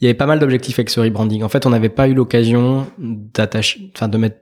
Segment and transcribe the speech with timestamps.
[0.00, 1.42] il y avait pas mal d'objectifs avec ce rebranding.
[1.42, 4.36] En fait, on n'avait pas eu l'occasion d'attacher, enfin de mettre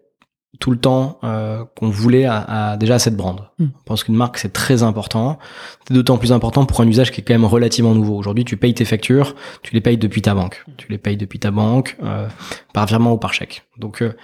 [0.61, 3.41] tout le temps euh, qu'on voulait à, déjà à cette brand.
[3.59, 3.65] Mm.
[3.65, 5.39] Je pense qu'une marque c'est très important.
[5.87, 8.17] C'est d'autant plus important pour un usage qui est quand même relativement nouveau.
[8.17, 10.65] Aujourd'hui, tu payes tes factures, tu les payes depuis ta banque.
[10.77, 12.29] Tu les payes depuis ta banque euh,
[12.73, 13.65] par virement ou par chèque.
[13.79, 14.15] Donc euh,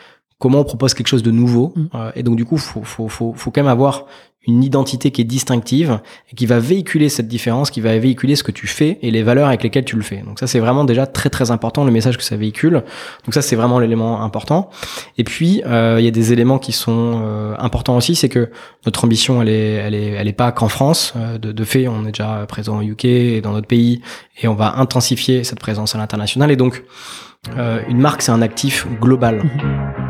[0.41, 1.86] comment on propose quelque chose de nouveau mm.
[1.95, 4.06] euh, et donc du coup faut, faut, faut, faut quand même avoir
[4.46, 6.00] une identité qui est distinctive
[6.32, 9.23] et qui va véhiculer cette différence, qui va véhiculer ce que tu fais et les
[9.23, 10.23] valeurs avec lesquelles tu le fais.
[10.23, 12.82] Donc ça c'est vraiment déjà très très important le message que ça véhicule.
[13.27, 14.70] Donc ça c'est vraiment l'élément important.
[15.18, 18.51] Et puis euh, il y a des éléments qui sont euh, importants aussi, c'est que
[18.87, 21.12] notre ambition elle est elle est elle est pas qu'en France.
[21.41, 24.01] de, de fait on est déjà présent au UK et dans d'autres pays
[24.41, 26.82] et on va intensifier cette présence à l'international et donc
[27.88, 29.43] une marque c'est un actif global.
[29.43, 30.09] Mm-hmm.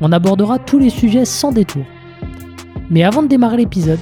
[0.00, 1.84] On abordera tous les sujets sans détour.
[2.90, 3.98] Mais avant de démarrer l'épisode,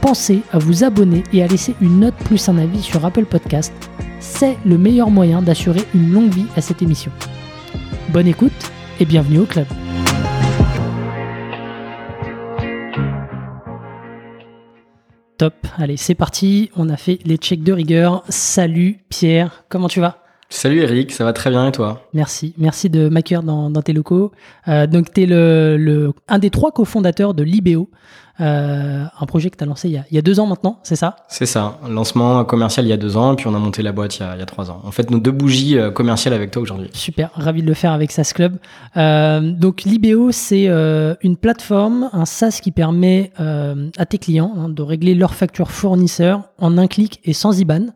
[0.00, 3.72] pensez à vous abonner et à laisser une note plus un avis sur Apple Podcast.
[4.20, 7.10] C'est le meilleur moyen d'assurer une longue vie à cette émission.
[8.10, 8.52] Bonne écoute
[9.00, 9.66] et bienvenue au club.
[15.36, 18.24] Top, allez c'est parti, on a fait les checks de rigueur.
[18.28, 20.19] Salut Pierre, comment tu vas?
[20.52, 24.32] Salut Eric, ça va très bien et toi Merci, merci de m'accueillir dans, tes locaux.
[24.66, 27.88] Euh, donc tu es le, un des trois cofondateurs de Libéo,
[28.40, 31.14] euh, un projet que tu as lancé il y a, deux ans maintenant, c'est ça?
[31.28, 34.18] C'est ça, lancement commercial il y a deux ans, puis on a monté la boîte
[34.18, 34.82] il y a, trois ans.
[34.84, 36.90] En fait, nos deux bougies euh, commerciales avec toi aujourd'hui.
[36.94, 38.56] Super, ravi de le faire avec SaaS Club.
[39.56, 40.66] donc Libéo, c'est
[41.22, 46.42] une plateforme, un SaaS qui permet à tes clients hein, de régler leurs factures fournisseurs
[46.58, 47.86] en un clic et sans IBAN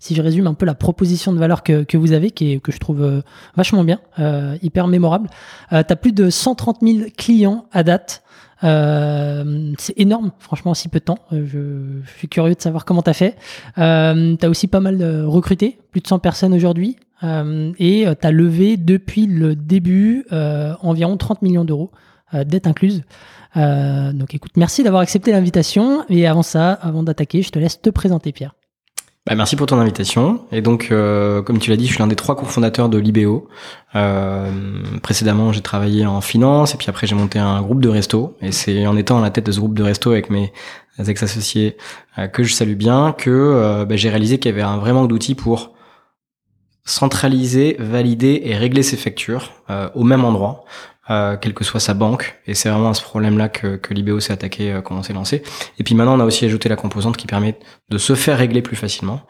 [0.00, 2.60] si je résume un peu la proposition de valeur que, que vous avez, qui est,
[2.60, 3.20] que je trouve euh,
[3.56, 5.30] vachement bien, euh, hyper mémorable.
[5.72, 8.24] Euh, tu as plus de 130 000 clients à date.
[8.64, 11.18] Euh, c'est énorme, franchement, en si peu de temps.
[11.32, 13.36] Euh, je, suis curieux de savoir comment tu as fait.
[13.78, 16.96] Euh, tu as aussi pas mal recruté, plus de 100 personnes aujourd'hui.
[17.22, 21.90] et tu as levé depuis le début environ 30 millions d'euros,
[22.32, 23.02] dette incluse.
[23.54, 26.04] donc écoute, merci d'avoir accepté l'invitation.
[26.08, 28.54] Et avant ça, avant d'attaquer, je te laisse te présenter, Pierre.
[29.26, 30.46] Bah, merci pour ton invitation.
[30.50, 33.48] Et donc, euh, comme tu l'as dit, je suis l'un des trois cofondateurs de Libéo.
[33.94, 34.50] Euh,
[35.02, 38.36] précédemment, j'ai travaillé en finance et puis après, j'ai monté un groupe de resto.
[38.40, 40.52] Et c'est en étant à la tête de ce groupe de resto avec mes
[41.08, 41.76] ex-associés
[42.18, 44.92] euh, que je salue bien que euh, bah, j'ai réalisé qu'il y avait un vrai
[44.92, 45.72] manque d'outils pour
[46.84, 50.64] centraliser, valider et régler ses factures euh, au même endroit.
[51.10, 52.40] Euh, quelle que soit sa banque.
[52.46, 55.12] Et c'est vraiment à ce problème-là que, que l'IBO s'est attaqué euh, quand on s'est
[55.12, 55.42] lancé.
[55.80, 58.62] Et puis maintenant, on a aussi ajouté la composante qui permet de se faire régler
[58.62, 59.22] plus facilement,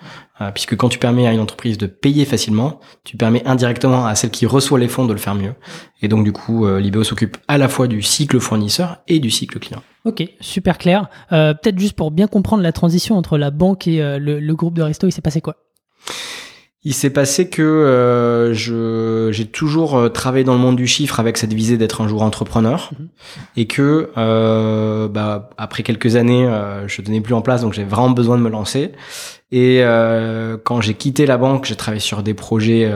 [0.43, 4.15] euh, puisque quand tu permets à une entreprise de payer facilement, tu permets indirectement à
[4.15, 5.55] celle qui reçoit les fonds de le faire mieux.
[6.03, 9.31] Et donc du coup, euh, l'IBO s'occupe à la fois du cycle fournisseur et du
[9.31, 9.83] cycle client.
[10.05, 11.09] Ok, super clair.
[11.31, 14.83] Peut-être juste pour bien comprendre la transition entre la banque et le, le groupe de
[14.83, 15.57] resto, il s'est passé quoi?
[16.83, 21.21] Il s'est passé que euh, je j'ai toujours euh, travaillé dans le monde du chiffre
[21.21, 22.91] avec cette visée d'être un jour entrepreneur.
[22.99, 23.09] Mhm.
[23.57, 27.85] et que euh, bah, après quelques années euh, je tenais plus en place donc j'ai
[27.85, 28.93] vraiment besoin de me lancer.
[29.53, 32.91] Et euh, quand j'ai quitté la banque j'ai travaillé sur des projets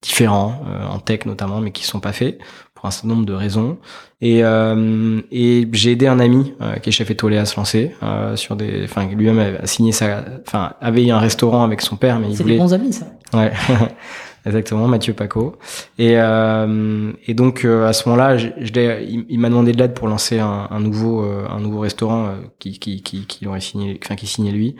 [0.00, 2.38] différents en tech notamment mais qui sont pas faits
[2.82, 3.78] pour un certain nombre de raisons.
[4.20, 7.92] Et, euh, et j'ai aidé un ami euh, qui est chef étoilé à se lancer
[8.02, 12.18] euh, sur des, enfin lui-même a signé sa, enfin avait un restaurant avec son père,
[12.18, 13.06] mais il c'est des bons amis ça.
[13.32, 13.52] Ouais.
[14.44, 15.54] Exactement, Mathieu Paco.
[15.96, 19.94] Et, euh, et donc euh, à ce moment-là, je, il, il m'a demandé de l'aide
[19.94, 23.60] pour lancer un, un nouveau euh, un nouveau restaurant euh, qui qui qui qui aurait
[23.60, 24.74] signé, enfin qui signait lui.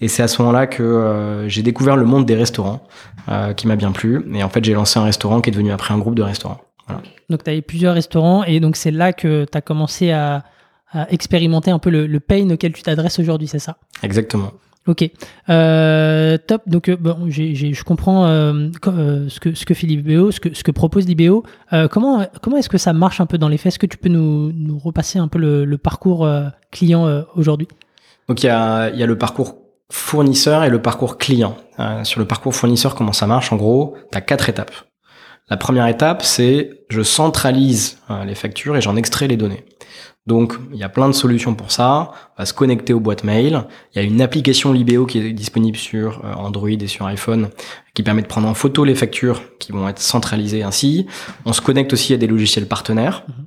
[0.00, 2.86] Et c'est à ce moment-là que j'ai découvert le monde des restaurants,
[3.56, 4.24] qui m'a bien plu.
[4.32, 6.60] Et en fait, j'ai lancé un restaurant qui est devenu après un groupe de restaurants.
[7.30, 10.44] Donc, tu avais plusieurs restaurants et donc c'est là que tu as commencé à,
[11.10, 13.76] expérimenter un peu le, le pain auquel tu t'adresses aujourd'hui, c'est ça?
[14.02, 14.52] Exactement.
[14.88, 15.10] Ok,
[15.50, 16.62] euh, top.
[16.66, 18.70] Donc, euh, bon, je comprends euh,
[19.28, 21.44] ce que ce que fait Libéo, ce que ce que propose Libéo.
[21.90, 23.74] comment comment est-ce que ça marche un peu dans les faits?
[23.74, 26.26] Est-ce que tu peux nous, nous repasser un peu le, parcours
[26.70, 27.68] client aujourd'hui?
[28.28, 29.56] Donc, il y a il y a le parcours
[29.90, 31.58] fournisseur et le parcours client.
[32.04, 33.52] sur le parcours fournisseur, comment ça marche?
[33.52, 34.72] En gros, tu as quatre étapes.
[35.50, 39.64] La première étape, c'est je centralise euh, les factures et j'en extrais les données.
[40.26, 42.10] Donc, il y a plein de solutions pour ça.
[42.36, 43.64] On va se connecter aux boîtes mail.
[43.94, 47.48] Il y a une application Libéo qui est disponible sur euh, Android et sur iPhone
[47.94, 51.06] qui permet de prendre en photo les factures qui vont être centralisées ainsi.
[51.46, 53.24] On se connecte aussi à des logiciels partenaires.
[53.28, 53.46] Mhm.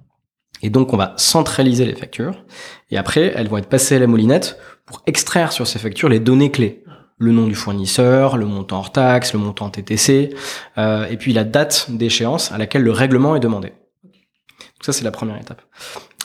[0.64, 2.44] Et donc, on va centraliser les factures.
[2.90, 6.20] Et après, elles vont être passées à la moulinette pour extraire sur ces factures les
[6.20, 6.84] données clés.
[7.22, 10.34] Le nom du fournisseur, le montant hors taxe, le montant TTC,
[10.80, 13.74] euh, et puis la date d'échéance à laquelle le règlement est demandé.
[14.82, 15.62] Ça, c'est la première étape.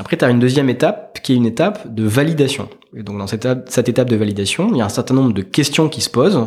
[0.01, 2.69] Après, tu as une deuxième étape qui est une étape de validation.
[2.97, 5.35] Et donc, dans cette étape, cette étape de validation, il y a un certain nombre
[5.35, 6.47] de questions qui se posent.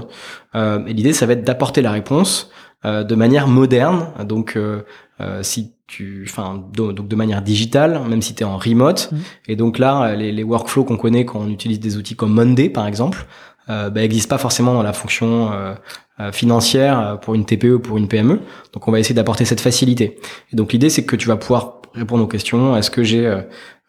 [0.56, 2.50] Euh, et l'idée, ça va être d'apporter la réponse
[2.86, 4.08] euh, de manière moderne.
[4.26, 4.82] Donc, euh,
[5.20, 9.12] euh si tu, enfin, donc de manière digitale, même si tu es en remote.
[9.12, 9.18] Mmh.
[9.48, 12.70] Et donc là, les, les workflows qu'on connaît quand on utilise des outils comme Monday,
[12.70, 13.26] par exemple,
[13.70, 17.98] euh, bah, n'existent pas forcément dans la fonction euh, financière pour une TPE ou pour
[17.98, 18.40] une PME.
[18.74, 20.20] Donc, on va essayer d'apporter cette facilité.
[20.52, 22.76] Et donc, l'idée, c'est que tu vas pouvoir répondre aux questions.
[22.78, 23.42] Est-ce que j'ai euh,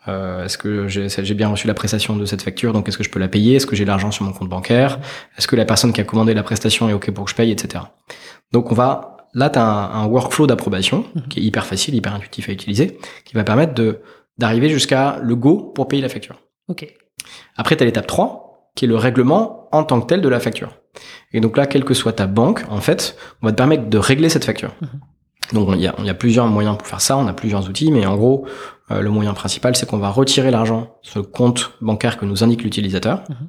[0.09, 3.11] euh est-ce que j'ai bien reçu la prestation de cette facture, donc est-ce que je
[3.11, 3.57] peux la payer?
[3.57, 4.99] Est-ce que j'ai l'argent sur mon compte bancaire?
[5.37, 7.51] Est-ce que la personne qui a commandé la prestation est OK pour que je paye,
[7.51, 7.85] etc.
[8.53, 11.29] Donc on va, là tu as un, workflow d'approbation mhm.
[11.29, 14.01] qui est hyper facile, hyper intuitif à utiliser, qui va permettre de
[14.39, 16.41] d'arriver jusqu'à le go pour payer la facture.
[16.69, 16.87] OK.
[17.57, 20.41] Après tu as l'étape 3 qui est le règlement en tant que tel de la
[20.41, 20.71] facture.
[21.33, 23.99] Et donc là, quelle que soit ta banque, en fait, on va te permettre de
[23.99, 24.73] régler cette facture.
[24.81, 24.89] Mhm.
[25.53, 27.69] Donc il y a, il y a plusieurs moyens pour faire ça, on a plusieurs
[27.69, 28.47] outils, mais en gros,
[28.91, 32.45] euh, le moyen principal, c'est qu'on va retirer l'argent sur le compte bancaire que nous
[32.45, 33.25] indique l'utilisateur.
[33.29, 33.49] Mhm.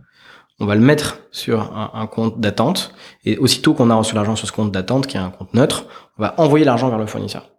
[0.60, 2.94] On va le mettre sur un, un compte d'attente,
[3.26, 5.86] et aussitôt qu'on a reçu l'argent sur ce compte d'attente, qui est un compte neutre,
[6.18, 7.50] on va envoyer l'argent vers le fournisseur.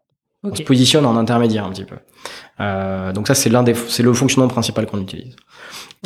[0.45, 1.97] On se positionne en intermédiaire un petit peu.
[2.59, 5.37] Euh, donc ça, c'est l'un des, c'est le fonctionnement principal qu'on utilise.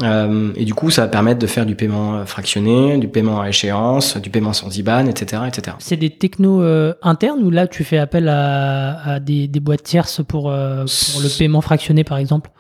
[0.03, 3.41] Euh, et du coup, ça va permettre de faire du paiement euh, fractionné, du paiement
[3.41, 5.77] à échéance, du paiement sans IBAN, etc., etc.
[5.81, 9.85] C'est des technos euh, internes ou là tu fais appel à, à des, des, boîtes
[9.85, 12.51] tierces pour, euh, pour le paiement fractionné, par exemple?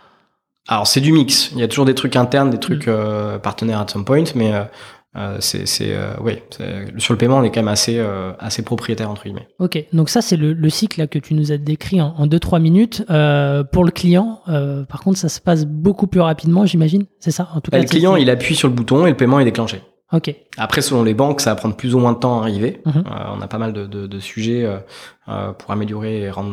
[0.66, 1.50] Alors c'est du mix.
[1.52, 3.38] Il y a toujours des trucs internes, des trucs mm.
[3.42, 4.64] partenaires at some point, mais euh,
[5.40, 6.34] c'est, c'est euh, oui,
[6.98, 9.48] sur le paiement, on est quand même assez, euh, assez propriétaire entre guillemets.
[9.58, 12.60] Ok, donc ça c'est le, le, cycle là, que tu nous as décrit en 2-3
[12.60, 13.04] minutes.
[13.72, 17.04] pour le client, par contre, ça se passe beaucoup plus rapidement, j'imagine.
[17.18, 17.78] C'est ça, en tout cas.
[17.78, 19.80] Bah, le client, il appuie sur le bouton et le paiement est déclenché.
[20.12, 20.32] Ok.
[20.56, 22.80] Après, selon les banques, ça va prendre plus ou moins de temps à arriver.
[22.84, 23.04] Mhm.
[23.36, 24.68] on a pas mal de, de, de sujets
[25.26, 26.52] pour améliorer et rendre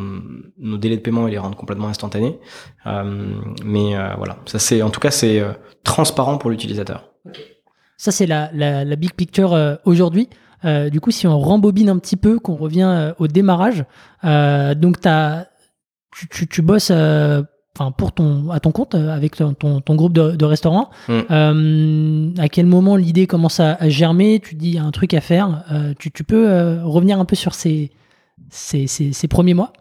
[0.57, 2.39] nos délais de paiement et les rendre complètement instantanés.
[2.85, 5.43] mais voilà, ça c'est, en tout cas, c'est
[5.83, 7.09] transparent pour l'utilisateur.
[7.27, 7.53] Okay.
[7.97, 10.29] Ça, c'est la, la, big picture euh, aujourd'hui.
[10.65, 13.85] Euh, du coup, si on rembobine un petit peu, qu'on revient euh, au démarrage,
[14.23, 15.47] donc as,
[16.15, 16.91] tu, tu, tu bosses
[17.75, 20.91] enfin pour ton à ton compte avec ton, ton, groupe de, de restaurants.
[21.07, 22.33] Mm.
[22.39, 24.39] à quel moment l'idée commence à, germer?
[24.39, 25.63] Tu dis il y a un truc à faire.
[25.99, 27.91] tu, tu, peux revenir un peu sur ces,
[28.49, 29.73] ces, ces, ces premiers mois?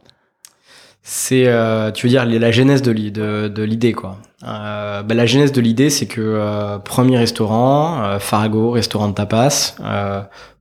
[1.02, 4.19] C'est, euh, tu veux dire, la genèse de, l'idée, quoi.
[4.44, 9.14] Euh, bah, la genèse de l'idée, c'est que euh, premier restaurant, euh, Farago, restaurant de
[9.14, 9.76] tapas,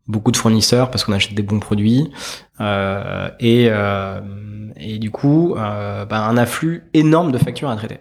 [0.07, 2.11] beaucoup de fournisseurs parce qu'on achète des bons produits,
[2.59, 3.69] et,
[4.77, 7.99] et du coup, bah, un afflux énorme de factures à traiter.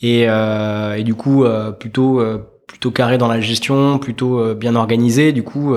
[0.00, 1.44] Et, et du coup,
[1.78, 2.22] plutôt
[2.66, 5.32] plutôt carré dans la gestion, plutôt bien organisé.
[5.32, 5.74] Du coup,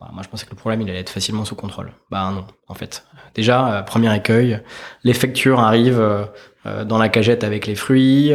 [0.00, 1.92] bah, moi je pensais que le problème il allait être facilement sous contrôle.
[2.10, 3.04] Bah non, en fait.
[3.34, 4.62] Déjà, euh, premier écueil,
[5.02, 6.24] les factures arrivent euh,
[6.66, 8.32] euh, dans la cagette avec les fruits,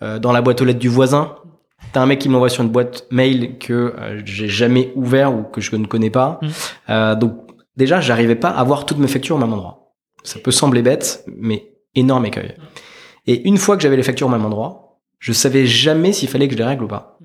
[0.00, 1.36] dans la boîte aux lettres du voisin.
[1.92, 3.94] T'as un mec qui m'envoie sur une boîte mail que
[4.24, 6.38] j'ai jamais ouvert ou que je ne connais pas.
[6.42, 7.14] Mmh.
[7.16, 7.34] donc
[7.76, 9.94] déjà, j'arrivais pas à voir toutes mes factures au même endroit.
[10.22, 12.54] Ça peut sembler bête, mais énorme écueil.
[13.26, 16.46] Et une fois que j'avais les factures au même endroit, je savais jamais s'il fallait
[16.46, 17.18] que je les règle ou pas.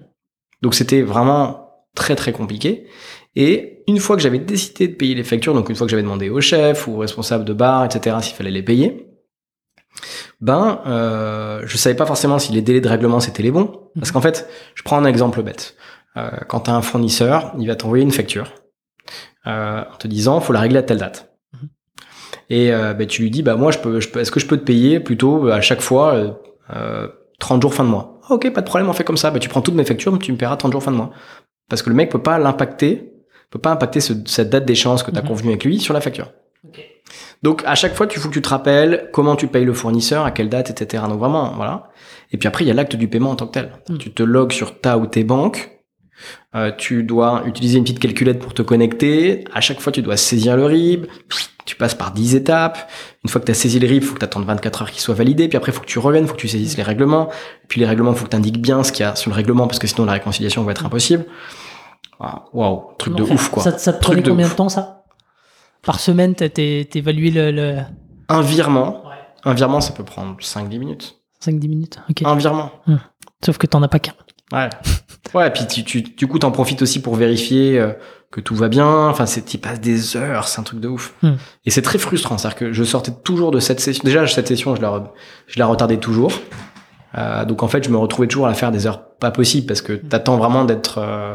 [0.61, 2.87] Donc c'était vraiment très très compliqué.
[3.35, 6.03] Et une fois que j'avais décidé de payer les factures, donc une fois que j'avais
[6.03, 9.07] demandé au chef ou au responsable de bar, etc., s'il fallait les payer,
[10.41, 13.89] ben, euh, je savais pas forcément si les délais de règlement c'était les bons.
[13.95, 15.75] Parce qu'en fait, je prends un exemple bête.
[16.17, 18.53] Euh, quand tu as un fournisseur, il va t'envoyer une facture
[19.47, 21.31] euh, en te disant faut la régler à telle date.
[22.49, 24.47] Et euh, ben, tu lui dis bah moi je peux, je peux est-ce que je
[24.47, 26.35] peux te payer plutôt à chaque fois
[26.75, 27.07] euh,
[27.39, 28.15] 30 jours fin de mois?
[28.29, 29.31] ok, pas de problème, on fait comme ça.
[29.31, 31.11] Ben, tu prends toutes mes factures, tu me paieras 30 jours fin de mois.
[31.69, 33.11] Parce que le mec peut pas l'impacter
[33.49, 35.27] peut pas impacter cette date d'échéance que tu as mhm.
[35.27, 36.31] convenu avec lui sur la facture.
[37.43, 40.25] Donc à chaque fois, tu faut que tu te rappelles comment tu payes le fournisseur,
[40.25, 41.03] à quelle date, etc.
[41.07, 41.89] Donc vraiment, voilà.
[42.31, 43.71] Et puis après, il y a l'acte du paiement en tant que tel.
[43.89, 43.97] Mhm.
[43.97, 45.71] Tu te logs sur ta ou tes banques.
[46.55, 49.43] Euh, tu dois utiliser une petite calculette pour te connecter.
[49.53, 51.05] À chaque fois, tu dois saisir le RIB.
[51.65, 52.89] Tu passes par 10 étapes.
[53.23, 54.91] Une fois que tu as saisi le RIB, il faut que tu attendes 24 heures
[54.91, 55.47] qu'il soit validé.
[55.47, 57.29] Puis après, il faut que tu reviennes, il faut que tu saisisses les règlements.
[57.67, 59.35] puis les règlements, il faut que tu indiques bien ce qu'il y a sur le
[59.35, 61.25] règlement parce que sinon la réconciliation va être impossible.
[62.19, 63.63] Ah, waouh, truc de ouf quoi.
[63.63, 65.03] Ça, ça te prenait combien de, temps ça?
[65.83, 67.77] Par semaine, évalué le, le,
[68.29, 69.03] Un virement.
[69.43, 71.19] Un virement, ça peut prendre 5-10 minutes.
[71.43, 71.99] 5-10 minutes.
[72.09, 72.23] Ok.
[72.25, 72.71] Un virement.
[73.45, 74.13] Sauf que t'en as pas qu'un.
[74.51, 74.69] Ouais.
[75.33, 77.93] Ouais, puis tu, tu, du coup, t'en profites aussi pour vérifier euh,
[78.31, 79.07] que tout va bien.
[79.07, 81.13] Enfin, c'est, tu passes des heures, c'est un truc de ouf.
[81.21, 81.33] Hmm.
[81.65, 82.37] Et c'est très frustrant.
[82.37, 84.01] C'est-à-dire que je sortais toujours de cette session.
[84.05, 85.09] Déjà, cette session, je la, re-
[85.47, 86.31] je la retardais toujours.
[87.17, 89.67] Euh, donc, en fait, je me retrouvais toujours à la faire des heures pas possibles
[89.67, 91.33] parce que t'attends vraiment d'être, euh,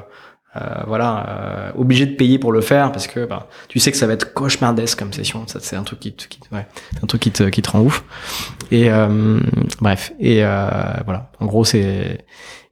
[0.57, 3.97] euh, voilà, euh, obligé de payer pour le faire parce que bah, tu sais que
[3.97, 5.47] ça va être cauchemardesque comme session.
[5.47, 7.71] Ça, c'est un truc qui, te- qui, ouais, c'est un truc qui te, qui te
[7.71, 8.05] rend ouf.
[8.73, 9.39] Et euh,
[9.81, 10.13] bref.
[10.19, 10.69] Et euh,
[11.05, 11.31] voilà.
[11.39, 12.27] En gros, c'est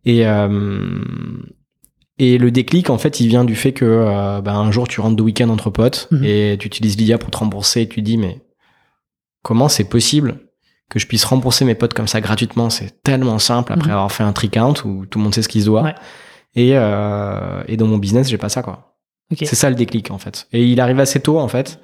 [0.04, 0.98] et euh,
[2.18, 5.14] et le déclic, en fait, il vient du fait que bah, un jour tu rentres
[5.16, 6.24] de week-end entre potes Mhm.
[6.24, 8.42] et tu utilises Lydia pour te rembourser et tu dis mais
[9.42, 10.40] comment c'est possible
[10.90, 12.70] que je puisse rembourser mes potes comme ça gratuitement?
[12.70, 13.92] C'est tellement simple après Mhm.
[13.94, 15.82] avoir fait un trick count où tout le monde sait ce qu'il se doit.
[15.82, 15.94] Ouais.
[16.58, 18.96] Et, euh, et dans mon business, j'ai pas ça quoi.
[19.36, 20.48] C'est ça le déclic en fait.
[20.52, 21.78] Et il arrive assez tôt en fait.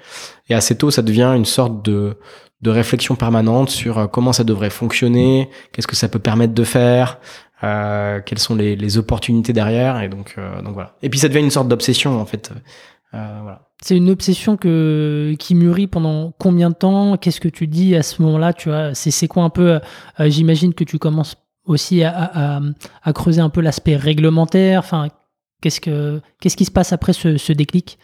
[0.49, 2.19] Et assez tôt, ça devient une sorte de,
[2.62, 6.64] de réflexion permanente sur euh, comment ça devrait fonctionner, qu'est-ce que ça peut permettre de
[6.64, 7.21] faire,
[7.62, 10.02] euh, quelles sont les, les opportunités derrière.
[10.02, 10.97] Et donc, euh, donc voilà.
[11.02, 12.50] Et puis ça devient une sorte d'obsession en fait.
[13.14, 13.69] Euh, voilà.
[13.83, 17.16] C'est une obsession que, qui mûrit pendant combien de temps?
[17.16, 18.52] Qu'est-ce que tu dis à ce moment-là?
[18.54, 19.78] Tu vois, c'est, c'est quoi un peu
[20.21, 22.61] euh, J'imagine que tu commences aussi à,
[23.14, 24.80] creuser un peu l'aspect réglementaire.
[24.80, 25.09] Enfin,
[25.61, 27.99] qu'est-ce que qu'est-ce qui se passe après ce, ce déclic?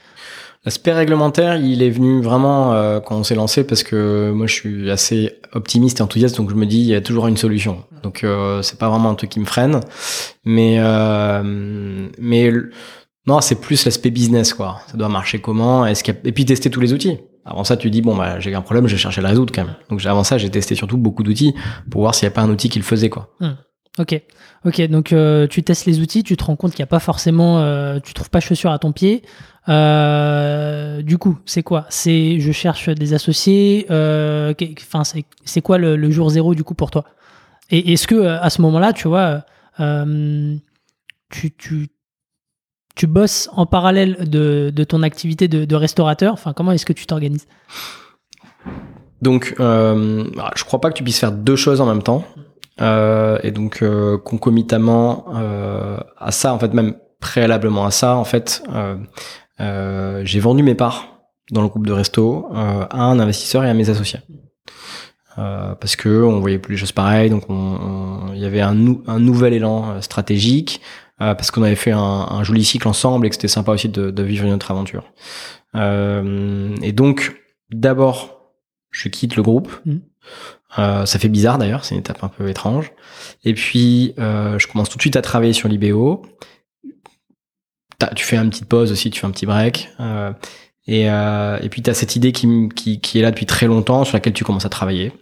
[0.64, 4.52] L'aspect réglementaire, il est venu vraiment euh, quand on s'est lancé parce que moi je
[4.54, 7.84] suis assez optimiste et enthousiaste, donc je me dis il y a toujours une solution.
[8.02, 9.80] Donc euh, c'est pas vraiment un truc qui me freine,
[10.44, 11.42] mais euh,
[12.18, 12.52] mais
[13.26, 14.80] non, c'est plus l'aspect business quoi.
[14.90, 15.86] Ça doit marcher comment?
[15.86, 17.18] Est-ce qu'il a- et puis tester tous les outils.
[17.44, 19.52] Avant ça, tu dis bon bah j'ai un problème, je vais chercher à le résoudre
[19.54, 19.74] quand même.
[19.88, 21.54] Donc avant ça, j'ai testé surtout beaucoup d'outils
[21.90, 23.34] pour voir s'il n'y a pas un outil qui le faisait quoi.
[23.98, 24.20] Ok,
[24.64, 24.88] ok.
[24.88, 27.58] Donc euh, tu testes les outils, tu te rends compte qu'il n'y a pas forcément,
[27.58, 29.22] euh, tu trouves pas chaussure à ton pied.
[29.68, 31.86] Euh, du coup, c'est quoi?
[31.88, 33.86] C'est je cherche des associés.
[33.90, 35.02] euh, Enfin,
[35.44, 37.04] c'est quoi le, le jour zéro du coup pour toi?
[37.70, 39.44] Et est-ce que à ce moment-là, tu vois,
[41.30, 41.88] tu, tu
[42.96, 47.46] tu bosses en parallèle de, ton activité de, restaurateur comment est-ce que tu t'organises?
[49.22, 50.24] Donc, euh,
[50.56, 52.24] je crois pas que tu puisses faire deux choses en même temps.
[52.80, 58.24] Euh, et donc, euh, concomitamment euh, à ça, en fait, même préalablement à ça, en
[58.24, 58.62] fait,
[59.58, 61.18] j'ai vendu mes parts
[61.50, 64.20] dans le groupe de resto à un investisseur et à mes associés.
[65.36, 68.74] Parce que on voyait plus les choses pareilles, donc on- on- il y avait un,
[68.74, 70.80] nou- un nouvel élan stratégique,
[71.20, 74.10] parce qu'on avait fait un, un joli cycle ensemble et que c'était sympa aussi de,
[74.10, 75.12] de vivre une autre aventure.
[75.74, 77.36] Euh, et donc,
[77.70, 78.52] d'abord,
[78.90, 79.70] je quitte le groupe.
[79.84, 80.00] Mhm.
[80.78, 82.92] Euh, ça fait bizarre d'ailleurs, c'est une étape un peu étrange.
[83.44, 86.22] Et puis, euh, je commence tout de suite à travailler sur l'IBO.
[88.16, 89.90] Tu fais une petite pause aussi, tu fais un petit break.
[90.00, 90.32] euh,
[90.86, 93.66] et, euh, et puis, tu as cette idée qui, qui, qui est là depuis très
[93.66, 95.12] longtemps, sur laquelle tu commences à travailler.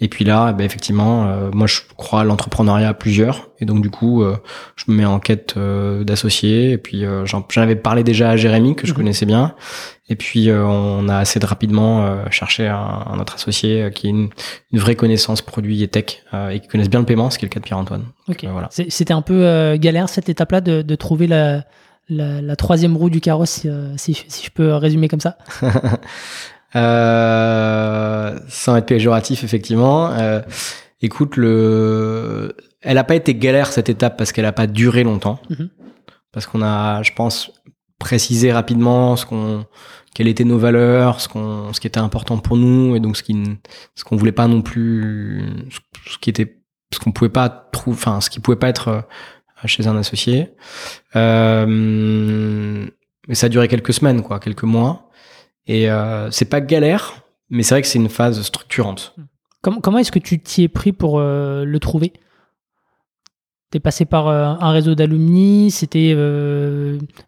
[0.00, 3.48] Et puis là, ben, effectivement, euh, moi, je crois à l'entrepreneuriat à plusieurs.
[3.60, 4.36] Et donc, du coup, euh,
[4.76, 6.72] je me mets en quête euh, d'associés.
[6.72, 8.96] Et puis, euh, j'en avais parlé déjà à Jérémy, que je Mhm.
[8.98, 9.54] connaissais bien.
[10.08, 13.90] Et puis, euh, on a assez de rapidement euh, cherché un, un autre associé euh,
[13.90, 14.28] qui a une,
[14.72, 17.44] une vraie connaissance produit et tech euh, et qui connaisse bien le paiement, ce qui
[17.46, 18.04] est le cas de Pierre-Antoine.
[18.28, 18.44] Ok.
[18.44, 18.68] Euh, voilà.
[18.70, 21.64] C'était un peu euh, galère cette étape-là de, de trouver la,
[22.08, 25.38] la, la troisième roue du carrosse, euh, si, je- si je peux résumer comme ça.
[26.76, 30.10] Euh, sans être péjoratif, effectivement.
[30.12, 30.40] Euh,
[31.02, 35.38] écoute, le, elle a pas été galère cette étape parce qu'elle a pas duré longtemps.
[35.50, 35.68] Mhm.
[36.32, 37.52] Parce qu'on a, je pense,
[38.00, 39.66] précisé rapidement ce qu'on,
[40.14, 43.22] quelles étaient nos valeurs, ce qu'on, ce qui était important pour nous et donc ce
[43.22, 43.40] qui,
[43.94, 45.44] ce qu'on voulait pas non plus,
[46.10, 46.56] ce- qui était,
[46.92, 49.00] ce qu'on pouvait pas trouver, enfin, ce qui pouvait pas être euh,
[49.66, 50.50] chez un associé.
[51.16, 52.86] Euh,
[53.28, 55.10] mais ça a duré quelques semaines, quoi, quelques mois.
[55.66, 59.14] Et euh, c'est pas galère, mais c'est vrai que c'est une phase structurante.
[59.62, 62.12] Comment, est-ce que tu t'y es pris pour euh, le trouver?
[63.70, 66.14] T'es passé par euh, un réseau d'alumni, c'était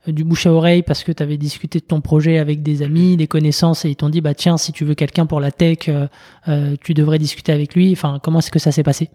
[0.06, 3.16] du bouche à oreille parce que tu avais discuté de ton projet avec des amis,
[3.16, 5.88] des connaissances et ils t'ont dit bah tiens si tu veux quelqu'un pour la tech,
[6.82, 7.90] tu devrais discuter avec lui.
[7.92, 9.08] Enfin comment est-ce que ça s'est passé?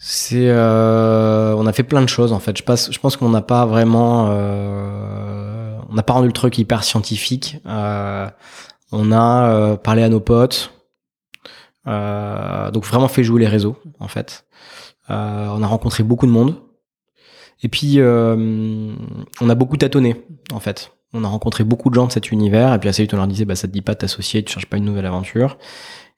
[0.00, 2.56] C'est, euh, on a fait plein de choses en fait.
[2.56, 7.56] Je pense, qu'on n'a pas vraiment, euh, on n'a pas rendu le truc hyper scientifique.
[7.66, 8.28] Euh,
[8.92, 10.72] on a parlé à nos potes,
[11.84, 14.46] donc vraiment fait jouer les réseaux en fait.
[15.08, 16.54] On a rencontré beaucoup de monde.
[17.64, 20.92] Et puis, on a beaucoup tâtonné, en fait.
[21.12, 23.26] On a rencontré beaucoup de gens de cet univers, et puis assez vite, on leur
[23.26, 25.58] disait, bah, ça te dit pas de t'associer, tu cherches pas une nouvelle aventure.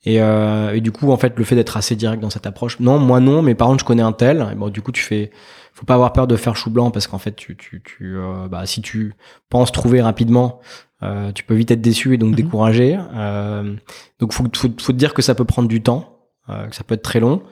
[0.04, 2.80] Et, euh, et du coup, en fait, le fait d'être assez direct dans cette approche,
[2.80, 4.46] non, moi non, mais par contre, je connais un tel.
[4.50, 5.30] Et bon, du coup, tu fais,
[5.74, 8.48] faut pas avoir peur de faire chou blanc parce qu'en fait, tu, tu, tu, euh,
[8.48, 9.14] bah, si tu
[9.50, 10.60] penses trouver rapidement,
[11.02, 12.36] euh, tu peux vite être déçu et donc Mhm.
[12.36, 12.98] découragé.
[13.14, 13.74] Euh,
[14.20, 16.16] donc, faut, faut, faut te dire que ça peut prendre du temps.
[16.68, 17.42] que ça peut être très long.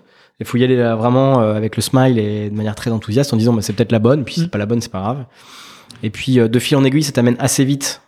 [0.41, 3.53] Il faut y aller vraiment avec le smile et de manière très enthousiaste en disant
[3.53, 4.51] bah, c'est peut-être la bonne, puis si c'est mm.
[4.51, 5.25] pas la bonne, c'est pas grave.
[6.03, 8.03] Et puis de fil en aiguille, ça t'amène assez vite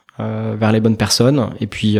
[0.57, 1.51] vers les bonnes personnes.
[1.61, 1.99] Et puis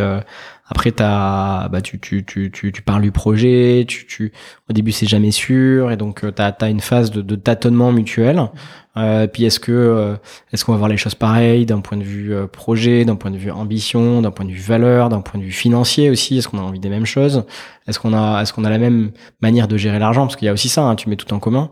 [0.67, 4.31] après, as, bah, tu, tu, tu, tu, tu parles du projet, tu, tu,
[4.69, 7.91] au début, c'est jamais sûr, et donc tu as, as, une phase de, de tâtonnement
[7.91, 8.49] mutuel.
[8.97, 10.15] Euh, puis est-ce que euh,
[10.51, 13.31] est-ce qu'on va voir les choses pareilles d'un point de vue euh, projet, d'un point
[13.31, 16.37] de vue ambition, d'un point de vue valeur, d'un point de vue financier aussi?
[16.37, 17.45] Est-ce qu'on a envie des mêmes choses?
[17.87, 20.23] Est-ce qu'on a est-ce qu'on a la même manière de gérer l'argent?
[20.23, 21.71] Parce qu'il y a aussi ça, hein, tu mets tout en commun.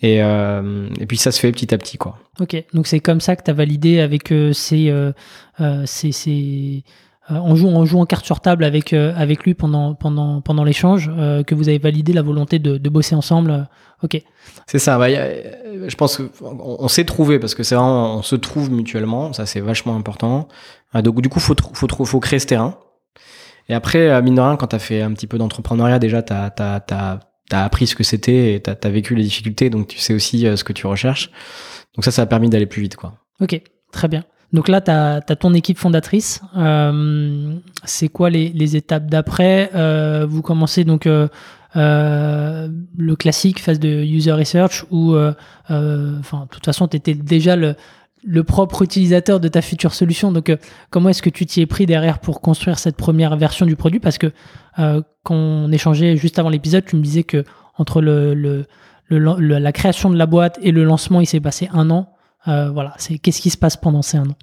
[0.00, 2.18] Et, euh, et puis ça se fait petit à petit, quoi.
[2.40, 4.92] Ok, donc c'est comme ça que tu as validé avec ces,
[5.86, 6.84] ces, ces
[7.30, 10.42] euh, on joue on joue en carte sur table avec euh, avec lui pendant pendant
[10.42, 13.66] pendant l'échange euh, que vous avez validé la volonté de, de bosser ensemble
[14.02, 14.22] ok.
[14.66, 18.36] C'est ça bah, je pense qu'on on, s'est trouvé parce que c'est vraiment on se
[18.36, 20.48] trouve mutuellement ça c'est vachement important.
[20.94, 22.78] Donc du coup faut faut faut créer ce terrain.
[23.70, 26.80] Et après mine de rien quand t'as fait un petit peu d'entrepreneuriat déjà t'as t'as
[26.80, 30.12] t'as t'as appris ce que c'était et t'as as vécu les difficultés donc tu sais
[30.12, 31.30] aussi ce que tu recherches.
[31.96, 33.14] Donc ça ça a permis d'aller plus vite quoi.
[33.40, 33.62] Ok
[33.92, 36.40] très bien donc là, tu as, ton équipe fondatrice.
[36.56, 41.28] Euh, c'est quoi les, étapes d'après euh, Vous commencez donc euh,
[41.74, 45.16] le classique phase de user research où,
[45.68, 47.74] enfin, de toute façon, tu étais déjà le,
[48.44, 50.30] propre utilisateur de ta future solution.
[50.30, 50.56] Donc,
[50.90, 53.98] comment est-ce que tu t'y es pris derrière pour construire cette première version du produit?
[53.98, 54.30] Parce que
[54.76, 57.44] quand on échangeait juste avant l'épisode, tu me disais que
[57.76, 58.00] entre
[59.10, 62.13] la création de la boîte et le lancement, il s'est passé un an.
[62.48, 64.36] Euh, voilà, c'est qu'est-ce qui se passe pendant ces un an?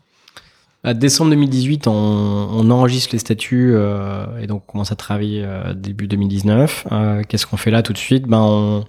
[0.84, 5.43] À décembre 2018, on, on enregistre les statuts euh, et donc on commence à travailler
[5.46, 6.88] euh, début 2019.
[7.27, 8.25] Qu'est-ce qu'on fait là tout de suite?
[8.25, 8.86] Ben on,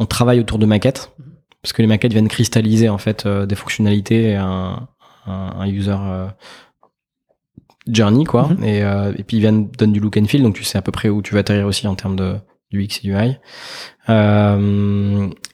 [0.00, 1.12] on, travaille autour de maquettes
[1.62, 4.88] parce que les maquettes viennent cristalliser en fait des fonctionnalités et un,
[5.26, 5.96] un, user
[7.86, 8.48] journey quoi.
[8.48, 8.64] Mhm.
[8.64, 8.78] Et,
[9.18, 11.08] et, puis ils viennent donnent du look and feel donc tu sais à peu près
[11.08, 12.34] où tu vas atterrir aussi en termes de
[12.72, 13.40] du X et du Y.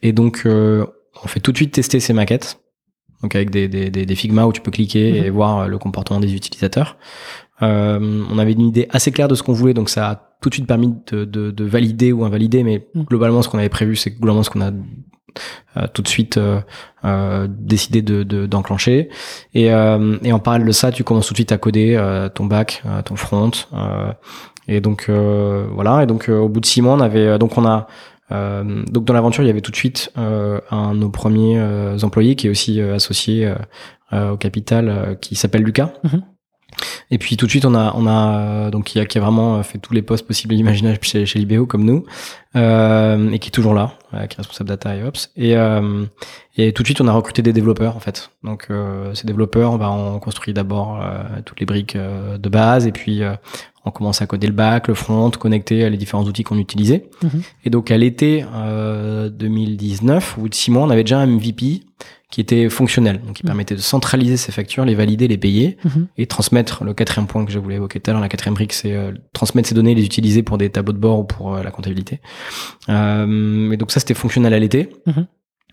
[0.03, 2.59] et donc on fait tout de suite tester ces maquettes
[3.25, 5.31] donc avec des, des, des, Figma où tu peux cliquer et mhm.
[5.31, 6.99] voir euh, le comportement des utilisateurs.
[7.63, 10.51] Euh, on avait une idée assez claire de ce qu'on voulait, donc ça a tout
[10.51, 13.05] de suite permis de, de, de valider ou invalider, mais mhm.
[13.05, 14.73] globalement ce qu'on avait prévu, c'est globalement ce qu'on a
[15.77, 16.61] euh, tout de suite euh,
[17.05, 19.09] euh décidé de d'enclencher
[19.53, 22.01] et, euh, et en parallèle de ça tu commences tout de suite à coder
[22.35, 23.51] ton back ton front
[24.69, 27.89] et donc voilà et donc au bout de six mois on avait donc on a
[28.31, 31.99] donc dans l'aventure, il y avait tout de suite euh, un de nos premiers euh,
[32.03, 33.53] employés qui est aussi associé
[34.13, 35.93] au capital, qui s'appelle Lucas.
[36.05, 36.23] Mhm.
[37.11, 39.63] Et puis tout de suite, on a, on a donc qui a, qui a vraiment
[39.63, 42.05] fait tous les postes possibles et imaginables chez, chez Libéo comme nous,
[42.57, 45.31] euh, et qui est toujours là, qui est responsable data et ops.
[45.37, 46.05] Et, euh,
[46.57, 48.31] et tout de suite, on a recruté des développeurs en fait.
[48.43, 48.69] Donc
[49.15, 51.03] ces développeurs, bah, on construit d'abord
[51.45, 53.23] toutes les briques de base, et puis
[53.85, 57.05] on commence à coder le back, le front, connecter les différents outils qu'on utilisait.
[57.23, 57.43] Mhm.
[57.65, 61.27] Et donc à l'été euh, 2019, au bout de six mois, on avait déjà un
[61.27, 61.83] MVP
[62.35, 63.51] qui était fonctionnel, donc qui mhm.
[63.51, 66.09] permettait de centraliser ces factures, les valider, les payer mhm.
[66.19, 68.21] et transmettre le quatrième point que je voulais évoquer tout à l'heure.
[68.21, 71.21] La quatrième brique, c'est euh, transmettre ces données, les utiliser pour des tableaux de bord
[71.21, 72.19] ou pour euh, la comptabilité.
[72.89, 74.89] Euh, et donc ça, c'était fonctionnel à l'été.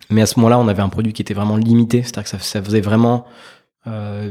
[0.08, 2.38] Mais à ce moment-là, on avait un produit qui était vraiment limité, c'est-à-dire que ça,
[2.38, 3.26] ça faisait vraiment
[3.88, 4.30] euh,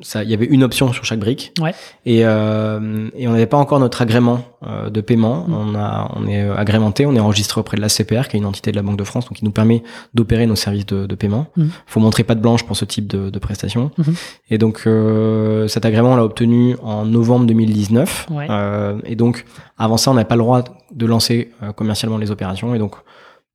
[0.00, 1.52] ça, il y avait une option sur chaque brique.
[1.60, 1.74] Ouais.
[2.06, 5.44] Et, euh, et on n'avait pas encore notre agrément euh, de paiement.
[5.46, 5.54] Mm.
[5.54, 8.46] On a, on est agrémenté, on est enregistré auprès de la CPR, qui est une
[8.46, 9.82] entité de la Banque de France, donc qui nous permet
[10.14, 11.46] d'opérer nos services de, de paiement.
[11.56, 11.66] Mm.
[11.86, 13.90] Faut montrer pas de blanche pour ce type de, de prestations.
[13.98, 14.14] Mm-hmm.
[14.50, 18.26] Et donc euh, cet agrément, on l'a obtenu en novembre 2019.
[18.30, 18.46] Ouais.
[18.50, 19.44] Euh, et donc
[19.76, 22.74] avant ça, on n'avait pas le droit de lancer euh, commercialement les opérations.
[22.74, 22.94] Et donc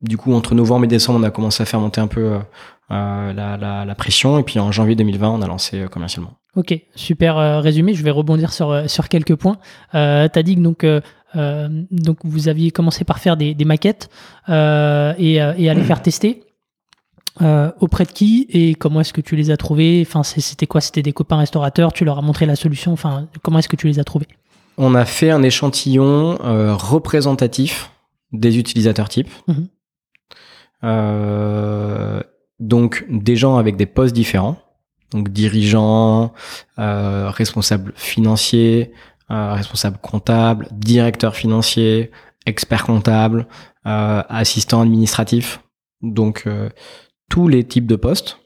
[0.04, 2.40] du coup, entre novembre et décembre, on a commencé à faire monter un peu euh,
[2.92, 4.38] euh, la, la, la, pression.
[4.38, 6.34] Et puis en janvier 2020, on a lancé euh, commercialement.
[6.56, 7.96] Ok, super résumé.
[7.96, 9.58] Je vais rebondir sur, sur quelques points.
[9.96, 10.86] Euh, tu as dit que donc,
[11.90, 14.08] donc vous aviez commencé par faire des, des maquettes
[14.48, 14.52] et,
[15.34, 16.44] et à les faire tester.
[17.42, 20.06] auprès de qui et comment est-ce que tu les as trouvés?
[20.08, 20.80] Enfin, c'était quoi?
[20.80, 21.92] C'était des copains restaurateurs?
[21.92, 22.92] Tu leur as montré la solution?
[22.94, 24.28] Enfin, comment est-ce que tu les as trouvés?
[24.78, 26.38] On a fait un échantillon
[26.78, 27.90] représentatif
[28.32, 29.30] des utilisateurs types.
[29.48, 29.70] Mhm.
[30.84, 32.22] Euh,
[32.60, 34.58] donc des gens avec des postes différents,
[35.12, 36.34] donc dirigeants,
[36.80, 38.92] euh, responsables financiers,
[39.32, 42.12] euh, responsables comptables, directeurs financiers,
[42.46, 43.48] experts comptables,
[43.86, 45.62] euh, assistants administratifs,
[46.02, 46.70] donc euh,
[47.30, 48.40] tous les types de postes.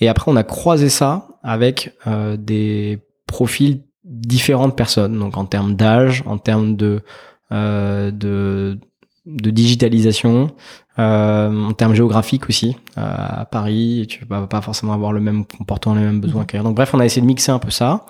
[0.00, 5.46] Et après, on a croisé ça avec euh, des profils différents de personnes, donc en
[5.46, 7.02] termes d'âge, en termes de,
[7.50, 8.78] de
[9.26, 10.52] de digitalisation,
[10.98, 12.76] euh, en termes géographiques aussi.
[12.96, 16.46] Euh, à Paris, tu vas pas forcément avoir le même comportement, les mêmes besoins mmh.
[16.46, 16.64] qu'ailleurs.
[16.64, 18.06] Donc bref, on a essayé de mixer un peu ça.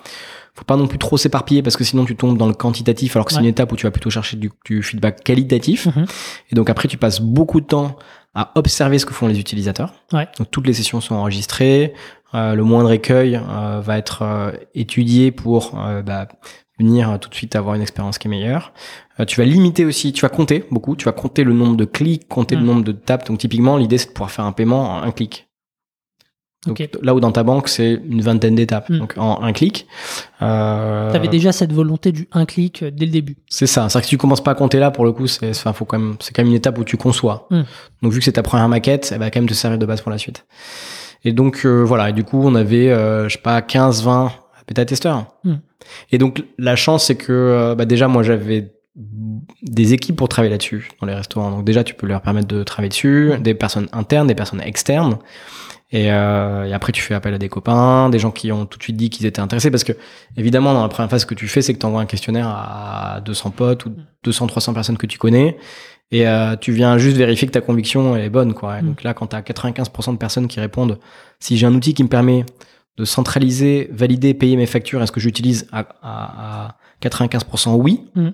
[0.53, 3.25] Faut pas non plus trop s'éparpiller parce que sinon tu tombes dans le quantitatif alors
[3.25, 5.85] que c'est une étape où tu vas plutôt chercher du, du feedback qualitatif.
[5.87, 6.05] Mmh.
[6.51, 7.97] Et donc après, tu passes beaucoup de temps
[8.33, 9.93] à observer ce que font les utilisateurs.
[10.13, 10.27] Ouais.
[10.37, 11.93] Donc toutes les sessions sont enregistrées.
[12.35, 15.75] Euh, le moindre écueil euh, va être euh, étudié pour
[16.05, 16.27] bah,
[16.79, 18.73] venir tout de suite avoir une expérience qui est meilleure.
[19.19, 21.85] Euh, tu vas limiter aussi, tu vas compter beaucoup, tu vas compter le nombre de
[21.85, 22.65] clics, compter le mm.
[22.65, 23.27] nombre de tapes.
[23.27, 25.47] Donc typiquement, l'idée c'est de pouvoir faire un paiement en un clic.
[26.65, 28.89] Donc, Là où dans ta banque, c'est une vingtaine d'étapes.
[28.89, 28.97] Mm.
[28.97, 29.87] Donc en un clic.
[30.41, 31.11] Euh...
[31.11, 33.37] Tu avais déjà cette volonté du un clic euh, dès le début.
[33.47, 33.89] C'est ça.
[33.89, 35.85] C'est que si tu commences pas à compter là, pour le coup, c'est enfin, faut
[35.85, 37.47] quand même, c'est quand même une étape où tu conçois.
[37.51, 37.61] Mm.
[38.01, 40.01] Donc vu que c'est ta première maquette, elle va quand même te servir de base
[40.01, 40.45] pour la suite.
[41.23, 42.09] Et donc euh, voilà.
[42.09, 44.31] Et du coup, on avait, euh, je sais pas, 15, 20
[44.67, 45.27] bêta-testeurs.
[46.11, 48.71] Et donc la chance, c'est que bah, déjà moi j'avais
[49.61, 51.51] des équipes pour travailler là-dessus dans les restaurants.
[51.51, 55.19] Donc déjà, tu peux leur permettre de travailler dessus, des personnes internes, des personnes externes.
[55.91, 58.77] Et, euh, et, après, tu fais appel à des copains, des gens qui ont tout
[58.77, 59.71] de suite dit qu'ils étaient intéressés.
[59.71, 59.93] Parce que,
[60.35, 62.47] évidemment, dans la première phase, ce que tu fais, c'est que tu envoies un questionnaire
[62.47, 65.57] à 200 potes ou 200, 300 personnes que tu connais.
[66.11, 68.53] Et euh, tu viens juste vérifier que ta conviction est bonne.
[68.53, 68.81] Quoi.
[68.81, 68.87] Mm.
[68.87, 70.99] donc là, quand tu as 95% de personnes qui répondent,
[71.39, 72.45] si j'ai un outil qui me permet
[72.97, 78.09] de centraliser, valider, payer mes factures, est-ce que j'utilise à, à, à 95% oui?
[78.15, 78.29] Mm.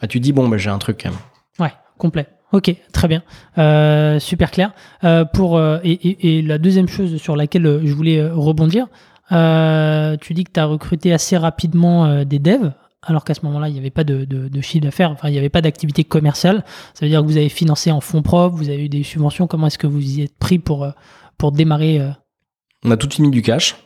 [0.00, 1.18] Ah, tu dis, bon, bah, j'ai un truc quand même.
[1.58, 2.28] Ouais, complet.
[2.52, 3.22] Ok, très bien,
[3.58, 4.72] euh, super clair.
[5.04, 8.86] Euh, pour euh, et, et, la deuxième chose sur laquelle je voulais rebondir,
[9.30, 12.72] tu dis que tu as recruté assez rapidement des devs,
[13.02, 15.32] alors qu'à ce moment-là, il n'y avait pas de, de, de chiffre d'affaires, enfin, il
[15.32, 16.64] n'y avait pas d'activité commerciale.
[16.94, 19.46] Ça veut dire que vous avez financé en fonds propres, vous avez eu des subventions.
[19.46, 20.90] Comment est-ce que vous y êtes pris pour
[21.36, 22.00] pour démarrer
[22.84, 23.76] On a tout de suite mis du cash.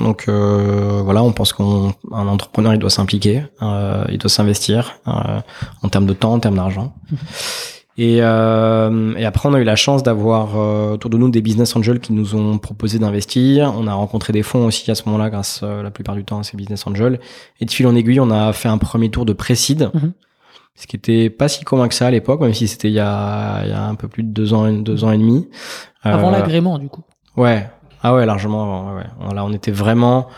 [0.00, 5.40] Donc euh, voilà, on pense qu'un entrepreneur il doit s'impliquer, euh, il doit s'investir euh,
[5.82, 6.94] en termes de temps, en termes d'argent.
[7.98, 10.56] Et, et, après, on a eu la chance d'avoir
[10.92, 13.74] autour de nous des business angels qui nous ont proposé d'investir.
[13.76, 16.42] On a rencontré des fonds aussi à ce moment-là, grâce la plupart du temps à
[16.42, 17.20] ces business angels.
[17.60, 20.14] Et de fil en aiguille, on a fait un premier tour de précide, mhm.
[20.76, 23.00] ce qui était pas si commun que ça à l'époque, même si c'était il, y
[23.00, 25.50] a, il y a un peu plus de deux ans, deux ans et demi.
[26.02, 27.02] Avant l'agrément, du coup.
[27.36, 27.68] Ouais,
[28.02, 28.94] ah ouais, largement.
[28.94, 29.34] Ouais, ouais.
[29.34, 30.28] Là, on était vraiment.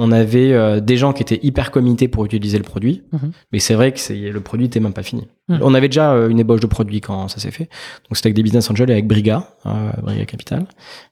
[0.00, 3.32] On avait euh, des gens qui étaient hyper comités pour utiliser le produit, mhm.
[3.52, 5.26] mais c'est vrai que le produit était même pas fini.
[5.48, 5.58] Mhm.
[5.60, 7.64] On avait déjà euh, une ébauche de produit quand ça s'est fait.
[7.64, 10.66] Donc c'était avec des business angels et avec Briga, euh, Briga Capital,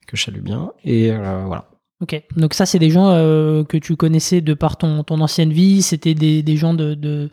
[0.06, 0.70] que je salue bien.
[0.84, 1.64] Et voilà.
[2.02, 5.80] Ok, donc ça c'est des gens que tu connaissais de par ton, ton ancienne vie,
[5.80, 7.30] c'était des, des gens de, de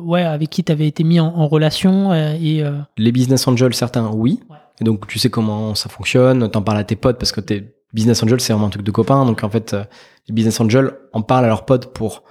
[0.00, 2.64] ouais avec qui tu avais été mis en, en relation et
[2.96, 4.56] les business angels certains oui, ouais.
[4.80, 7.74] Et donc, tu sais comment ça fonctionne, t'en parles à tes potes parce que tes
[7.92, 9.24] business angels, c'est vraiment un truc de copains.
[9.24, 9.84] Donc, en fait, euh,
[10.28, 12.24] les business angels en parlent à leurs potes pour,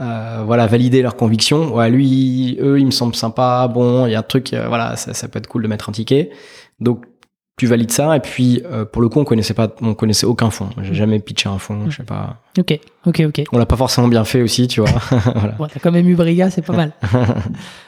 [0.00, 1.74] euh, voilà, valider leurs convictions.
[1.74, 3.68] Ouais, lui, eux, ils me semblent sympas.
[3.68, 5.92] Bon, il y a un truc, euh, voilà, ça, peut être cool de mettre un
[5.92, 6.30] ticket.
[7.56, 8.16] Tu valides ça.
[8.16, 10.70] Et puis euh, pour le coup on connaissait pas on connaissait aucun fond.
[10.82, 10.94] J'ai mm.
[10.94, 12.38] jamais pitché un fond je sais pas.
[12.58, 13.44] Ok ok ok.
[13.52, 14.90] On l'a pas forcément bien fait aussi tu vois.
[15.34, 15.54] Voilà.
[15.58, 16.92] bon, t'as quand même eu Briga c'est pas mal.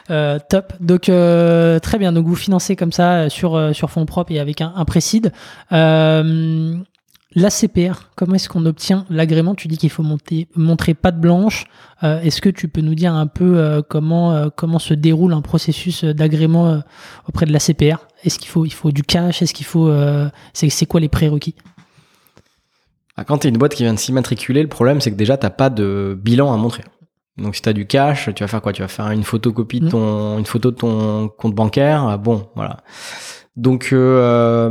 [0.08, 0.72] Euh, top.
[0.78, 2.12] Donc euh, très bien.
[2.12, 5.32] Donc vous financez comme ça sur sur fonds propres et avec un, un précide.
[5.72, 9.56] La CPR, comment est-ce qu'on obtient l'agrément?
[9.56, 11.64] Tu dis qu'il faut monter, montrer patte blanche.
[12.02, 16.80] Est-ce que tu peux nous dire un peu comment, comment se déroule un processus d'agrément
[17.28, 19.40] auprès de la CPR Est-ce qu'il faut, il faut du cash?
[19.40, 19.90] Est-ce qu'il faut,
[20.52, 21.54] c'est, quoi les prérequis?
[23.16, 25.38] Ah, Quand tu es une boîte qui vient de s'immatriculer, le problème c'est que déjà
[25.38, 26.84] tu n'as pas de bilan à montrer.
[27.38, 28.72] Donc si tu as du cash, tu vas faire quoi?
[28.72, 29.90] Tu vas faire une photocopie de mmh.
[29.90, 32.18] ton, une photo de ton compte bancaire?
[32.18, 32.78] Bon, voilà.
[33.56, 34.68] Donc, euh,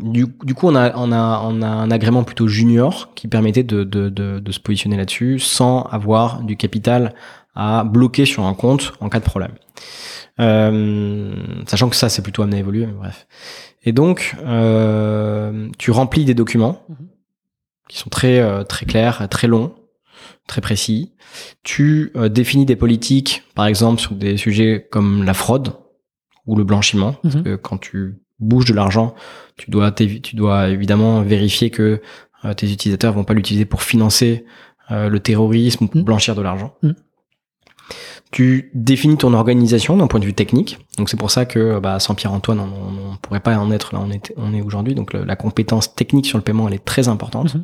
[0.00, 3.64] du, du, coup, on a, on, a, on a un agrément plutôt junior qui permettait
[3.64, 7.14] de, de, de, de se positionner là-dessus sans avoir du capital
[7.56, 9.52] à bloquer sur un compte en cas de problème.
[10.40, 11.34] Euh,
[11.66, 13.26] sachant que ça, c'est plutôt amené à évoluer, mais bref.
[13.84, 17.08] Et donc, euh, tu remplis des documents mhm.
[17.88, 19.74] qui sont très, euh, très clairs, très longs,
[20.46, 21.14] très précis.
[21.62, 25.72] Tu euh, définis des politiques, par exemple, sur des sujets comme la fraude
[26.46, 27.14] ou le blanchiment.
[27.22, 27.42] Parce mhm.
[27.44, 29.14] que quand tu bouges de l'argent,
[29.56, 32.00] tu dois, tu dois évidemment vérifier que
[32.44, 34.44] euh, tes utilisateurs vont pas l'utiliser pour financer
[34.90, 36.04] le terrorisme ou pour mhm.
[36.04, 36.74] blanchir de l'argent.
[38.28, 38.36] Mhm.
[38.36, 40.78] Tu définis ton organisation d'un point de vue technique.
[40.96, 44.00] Donc c'est pour ça que bah, sans Pierre-Antoine, on ne pourrait pas en être là
[44.02, 44.94] on est, on est aujourd'hui.
[44.94, 47.56] Donc la compétence technique sur le paiement, elle est très importante.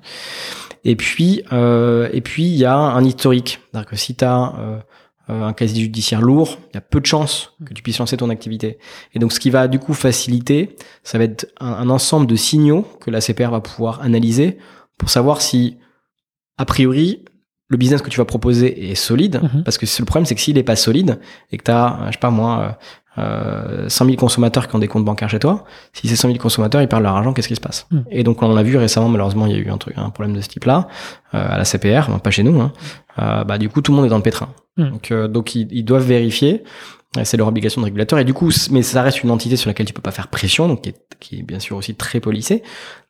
[0.84, 3.60] Et puis, euh, et puis il y a un historique.
[3.70, 4.78] C'est-à-dire que si tu as euh,
[5.28, 8.28] un casier judiciaire lourd, il y a peu de chances que tu puisses lancer ton
[8.28, 8.78] activité.
[9.14, 12.86] Et donc, ce qui va du coup faciliter, ça va être un, ensemble de signaux
[13.00, 14.58] que la CPR va pouvoir analyser
[14.98, 15.78] pour savoir si,
[16.58, 17.24] a priori,
[17.74, 19.62] le business que tu vas proposer est solide, Mhm.
[19.64, 21.18] parce que le problème c'est que s'il est pas solide
[21.52, 22.78] et que tu as, je sais pas moi,
[23.18, 26.38] euh, 100 000 consommateurs qui ont des comptes bancaires chez toi, si ces 100 000
[26.40, 28.04] consommateurs ils perdent leur argent, qu'est-ce qui se passe Mhm.
[28.10, 30.34] Et donc on l'a vu récemment, malheureusement il y a eu un truc, un problème
[30.36, 30.88] de ce type-là
[31.34, 32.60] euh, à la CPR, pas chez nous.
[32.60, 32.72] Hein.
[33.20, 34.48] Euh, bah du coup tout le monde est dans le pétrin.
[34.76, 34.90] Mhm.
[34.90, 36.64] Donc euh, donc ils, ils doivent vérifier.
[37.22, 38.18] C'est leur obligation de régulateur.
[38.18, 40.66] Et du coup, mais ça reste une entité sur laquelle tu peux pas faire pression,
[40.66, 42.62] donc qui est, qui est bien sûr aussi très policée.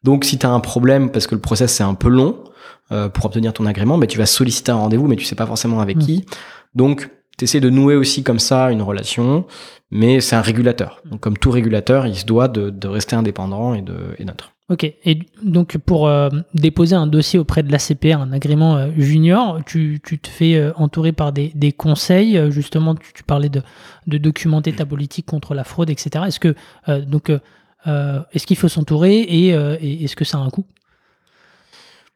[0.03, 2.45] Donc si tu as un problème parce que le process c'est un peu long
[2.93, 5.47] euh, pour obtenir ton agrément, mais tu vas solliciter un rendez-vous, mais tu sais pas
[5.47, 6.01] forcément avec Mm.
[6.01, 6.27] qui.
[6.75, 9.47] Donc tu essaies de nouer aussi comme ça une relation,
[9.90, 11.01] mais c'est un régulateur.
[11.11, 14.54] Donc comme tout régulateur, il se doit de, de rester indépendant et, de, et neutre.
[14.70, 14.85] Ok.
[14.85, 20.00] Et donc, pour euh, déposer un dossier auprès de l'ACPR, un agrément euh, junior, tu,
[20.00, 22.40] te fais euh, entourer par des, conseils.
[22.50, 23.62] justement, tu, parlais de,
[24.07, 26.24] de documenter ta politique contre la fraude, etc.
[26.29, 26.55] Est-ce que
[27.03, 30.64] donc est-ce qu'il faut s'entourer et, est-ce que ça a un coût?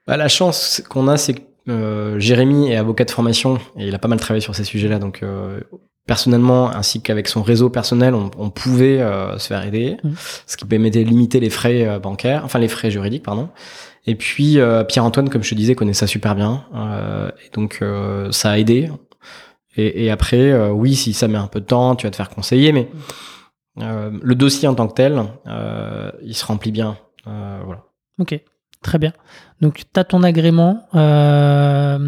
[0.07, 3.99] Bah, la chance qu'on a, c'est que Jérémy est avocat de formation et il a
[3.99, 4.99] pas mal travaillé sur ces sujets-là.
[4.99, 5.23] Donc,
[6.09, 10.15] personnellement, ainsi qu'avec son réseau personnel, on, on pouvait euh, se faire aider, Mhm.
[10.47, 13.51] ce qui permettait de limiter les frais euh, bancaires, enfin les frais juridiques, pardon.
[14.07, 16.65] Et puis, euh, Pierre-Antoine, comme je te disais, connaît ça super bien.
[16.75, 18.91] euh, et donc, euh, ça a aidé.
[19.77, 22.17] Et, et après, euh, oui, si ça met un peu de temps, tu vas te
[22.17, 22.89] faire conseiller, mais
[23.81, 26.97] euh, le dossier en tant que tel, euh, il se remplit bien.
[27.29, 27.83] Euh, voilà.
[28.19, 28.41] Ok,
[28.83, 29.13] très bien.
[29.61, 30.87] Donc, tu as ton agrément.
[30.95, 31.99] euh,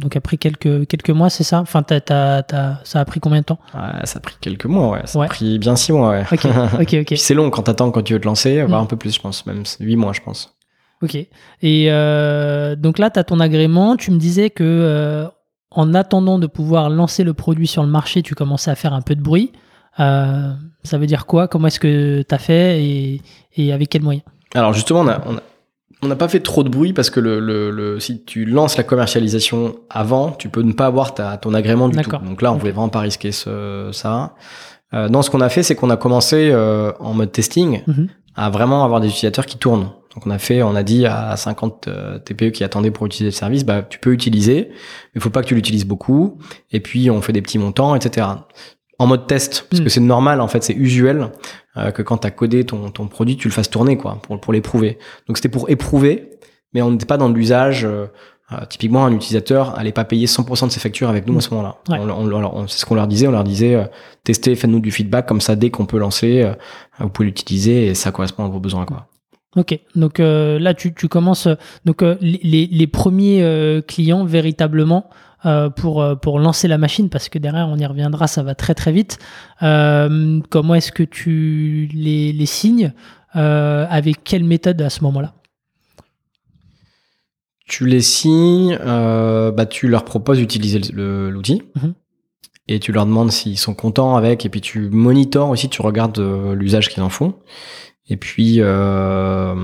[0.00, 1.60] donc, après quelques, quelques mois, c'est ça?
[1.60, 3.58] Enfin, t'as- t'as- ça a pris combien de temps?
[3.74, 5.02] Ouais, ça a pris quelques mois, ouais.
[5.06, 5.26] Ça Ouais.
[5.26, 6.24] a pris bien six mois, ouais.
[6.32, 6.44] Ok,
[7.00, 8.84] ok, c'est long quand t'attends, quand tu veux te lancer, voire Mm.
[8.84, 10.54] un peu plus, je pense, même huit mois, je pense.
[11.02, 11.14] Ok.
[11.14, 13.96] Et euh, donc là, tu as ton agrément.
[13.96, 15.26] Tu me disais que euh,
[15.70, 19.00] en attendant de pouvoir lancer le produit sur le marché, tu commençais à faire un
[19.00, 19.52] peu de bruit.
[19.98, 20.52] Euh,
[20.82, 21.48] ça veut dire quoi?
[21.48, 22.84] Comment est-ce que tu as fait?
[22.84, 23.22] Et,
[23.56, 24.24] et avec quels moyens?
[24.54, 25.42] Alors justement, on a, on a-
[26.02, 28.76] on n'a pas fait trop de bruit parce que le, le, le- si tu lances
[28.76, 32.10] la commercialisation avant, tu peux ne pas avoir ta, ton agrément du tout.
[32.24, 34.34] Donc là, on voulait vraiment pas risquer ce, ça.
[34.94, 38.08] Euh, non, ce qu'on a fait, c'est qu'on a commencé euh, en mode testing Mhm.
[38.34, 39.90] à vraiment avoir des utilisateurs qui tournent.
[40.14, 43.26] Donc on a fait, on a dit à 50 euh, TPE qui attendaient pour utiliser
[43.26, 44.76] le service, bah tu peux utiliser, mais
[45.16, 46.38] il faut pas que tu l'utilises beaucoup.
[46.72, 48.26] Et puis on fait des petits montants, etc.
[49.00, 51.30] En mode test, parce que c'est normal en fait, c'est usuel
[51.76, 54.38] euh, que quand tu as codé ton, ton produit, tu le fasses tourner quoi, pour
[54.40, 54.98] pour l'éprouver.
[55.26, 56.30] Donc c'était pour éprouver,
[56.74, 57.84] mais on n'était pas dans l'usage.
[57.84, 58.06] euh,
[58.52, 61.50] euh, typiquement, un utilisateur allait pas payer 100% de ses factures avec nous à ce
[61.54, 61.76] moment-là.
[61.88, 61.98] Ouais.
[62.00, 63.28] On, on- on- on- c'est ce qu'on leur disait.
[63.28, 63.84] On leur disait, euh,
[64.24, 65.54] testez, faites-nous du feedback comme ça.
[65.54, 66.50] Dès qu'on peut lancer,
[66.98, 69.06] vous pouvez l'utiliser et ça correspond à vos besoins quoi.
[69.56, 71.48] Ok, donc là tu, tu commences
[71.84, 75.08] donc les, les- premiers clients véritablement
[75.46, 78.54] euh, pour euh, pour lancer la machine parce que derrière on y reviendra, ça va
[78.54, 79.18] très très vite.
[79.62, 82.92] Euh, comment est-ce que tu les, les signes
[83.36, 85.34] euh, avec quelle méthode à ce moment-là?
[87.66, 91.94] Tu les signes, bah, tu leur proposes d'utiliser le- le- l'outil Mhm.
[92.66, 96.18] et tu leur demandes s'ils sont contents avec et puis tu monitores aussi, tu regardes
[96.18, 97.34] l'usage qu'ils en font.
[98.08, 99.54] Et puis euh,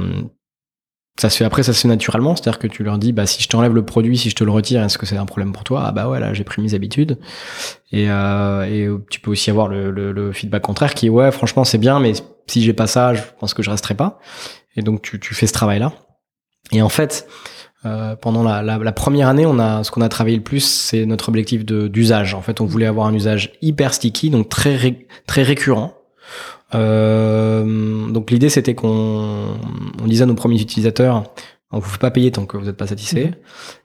[1.18, 3.42] ça se fait après, ça se fait naturellement, c'est-à-dire que tu leur dis bah si
[3.42, 5.64] je t'enlève le produit, si je te le retire, est-ce que c'est un problème pour
[5.64, 5.85] toi?
[5.87, 7.18] Ah bah ouais là j'ai pris mes habitudes.
[7.92, 11.31] Et, euh, et tu peux aussi avoir le, le- le feedback contraire qui est ouais
[11.31, 12.12] franchement c'est bien, mais
[12.46, 14.18] si j'ai pas ça, je pense que je resterai pas.
[14.76, 15.92] Et donc tu, tu fais ce travail là.
[16.72, 17.26] Et en fait
[17.87, 21.07] euh, pendant la, la, première année, on a ce qu'on a travaillé le plus, c'est
[21.07, 22.35] notre objectif d'usage.
[22.35, 25.94] En fait, on voulait avoir un usage hyper sticky, donc très très récurrent.
[26.74, 29.57] Euh, donc l'idée, c'était qu'on
[30.02, 31.24] on disait à nos premiers utilisateurs,
[31.72, 33.26] on vous fait pas payer tant que vous n'êtes pas satisfait.
[33.26, 33.35] Mhm.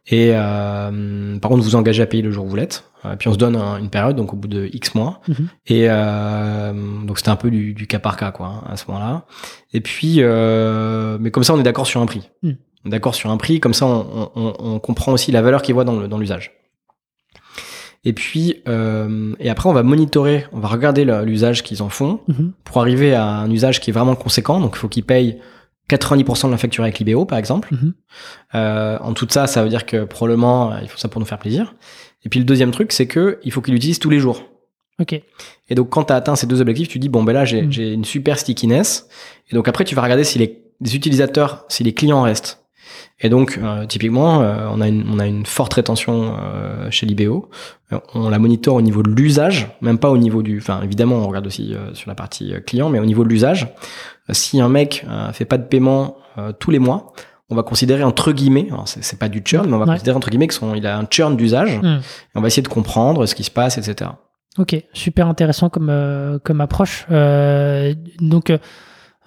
[0.08, 2.84] Et euh, par contre, vous engagez à payer le jour où vous l'êtes.
[3.06, 5.22] Euh, puis on se donne un- une période, donc au bout de X mois.
[5.28, 5.48] Mhm.
[5.67, 6.74] Et euh,
[7.06, 9.26] donc c'était un peu du, du cas par cas, quoi, hein, à ce moment-là.
[9.74, 12.30] Et puis, euh, mais comme ça, on est d'accord sur un prix.
[12.44, 12.52] Mm.
[12.86, 15.62] On est d'accord sur un prix, comme ça, on, on, on comprend aussi la valeur
[15.62, 16.52] qu'ils voient dans le- dans l'usage.
[18.04, 22.20] Et puis, euh, et après, on va monitorer, on va regarder l'usage qu'ils en font
[22.28, 22.52] Mhm.
[22.64, 24.60] pour arriver à un usage qui est vraiment conséquent.
[24.60, 25.40] Donc, il faut qu'ils payent
[25.88, 27.70] 90% de la facture avec l'IBO, par exemple.
[27.74, 27.94] Mhm.
[28.56, 31.28] Euh, en tout ça, ça veut dire que probablement, euh, il faut ça pour nous
[31.28, 31.76] faire plaisir.
[32.26, 34.44] Et puis, le deuxième truc, c'est que il faut qu'ils l'utilisent tous les jours.
[35.00, 35.14] Ok,
[35.70, 37.64] Et donc, quand tu as atteint ces deux objectifs, tu dis, bon, ben là, j'ai
[37.64, 37.72] Mm.
[37.72, 39.08] j'ai une super stickiness.
[39.50, 40.60] Et donc, après, tu vas regarder si les
[40.96, 42.61] utilisateurs, si les clients restent.
[43.19, 47.06] Et donc, euh, typiquement, euh, on, a une, on a une forte rétention euh, chez
[47.06, 47.49] l'IBO.
[48.15, 50.58] On la monitore au niveau de l'usage, même pas au niveau du...
[50.58, 53.67] Enfin, évidemment, on regarde aussi sur la partie client, mais au niveau de l'usage.
[54.30, 56.15] Si un mec fait pas de paiement
[56.60, 57.12] tous les mois,
[57.49, 59.91] on va considérer entre guillemets, alors c'est pas du churn, mais on va Ouais.
[59.91, 61.80] considérer entre guillemets qu'il a un churn d'usage.
[61.80, 61.86] Mm.
[61.86, 64.12] Et on va essayer de comprendre ce qui se passe, etc.
[64.58, 67.06] ok, super intéressant comme comme approche.
[67.10, 68.54] Donc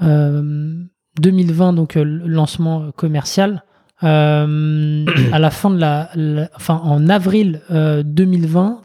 [0.02, 0.74] euh,
[1.20, 3.64] 2020, donc euh, lancement commercial.
[4.02, 6.10] Euh, à la fin de la,
[6.56, 8.82] enfin en avril 2020,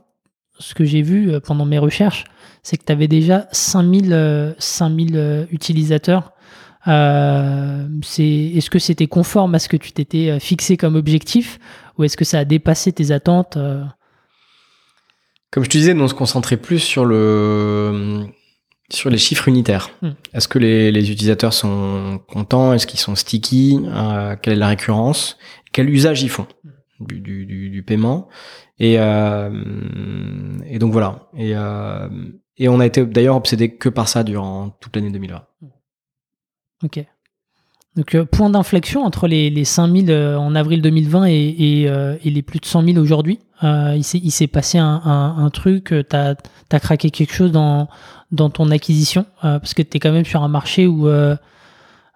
[0.60, 2.26] ce que j'ai vu pendant mes recherches,
[2.64, 6.32] c'est que tu avais déjà 5000 5000 utilisateurs.
[6.86, 11.60] est-ce que c'était conforme à ce que tu t'étais fixé comme objectif
[11.98, 13.58] ou est-ce que ça a dépassé tes attentes
[15.52, 18.30] Comme je te disais, nous on se concentrait plus sur le
[18.92, 19.90] sur les chiffres unitaires.
[20.02, 20.12] Hmm.
[20.34, 22.74] Est-ce que les, les, utilisateurs sont contents?
[22.74, 23.80] Est-ce qu'ils sont sticky?
[23.86, 25.38] Euh, Quelle est la récurrence?
[25.72, 26.48] Quel usage ils font
[27.00, 28.28] du, du, du, paiement?
[28.80, 29.50] Et, euh,
[30.66, 31.30] et donc voilà.
[31.38, 32.10] Et, euh,
[32.58, 35.44] et on a été d'ailleurs obsédé que par ça durant toute l'année 2020.
[36.84, 37.06] Ok.
[37.96, 42.42] Donc, point d'inflexion entre les, les 5000 euh, en avril 2020 et, et, et, les
[42.42, 43.40] plus de 100 000 aujourd'hui.
[43.62, 46.36] il s'est passé un, un, un truc, tu as,
[46.72, 47.90] as, craqué quelque chose dans,
[48.32, 51.08] dans ton acquisition, parce que tu es quand même sur un marché où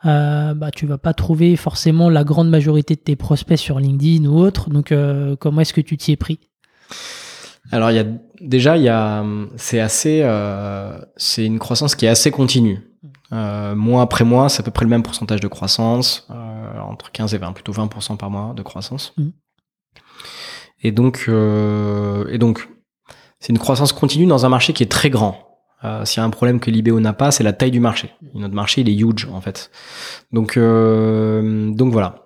[0.04, 4.40] bah, tu vas pas trouver forcément la grande majorité de tes prospects sur LinkedIn ou
[4.40, 4.70] autre.
[4.70, 4.94] Donc,
[5.40, 6.40] comment est-ce que tu t'y es pris?
[7.72, 8.06] Alors il y a
[8.42, 10.22] déjà il y a c'est assez
[11.18, 12.94] c'est une croissance qui est assez continue.
[13.34, 17.12] Euh, mois après mois, c'est à peu près le même pourcentage de croissance, euh, entre
[17.12, 19.14] 15 et 20, plutôt 20% par mois de croissance.
[19.18, 19.30] Mmh.
[20.84, 22.70] Et donc, euh, et donc,
[23.40, 25.53] c'est une croissance continue dans un marché qui est très grand.
[25.84, 28.12] Euh, S'il y a un problème que l'IBO n'a pas, c'est la taille du marché.
[28.34, 29.70] Notre marché, il est huge en fait.
[30.32, 32.24] Donc, euh, donc voilà.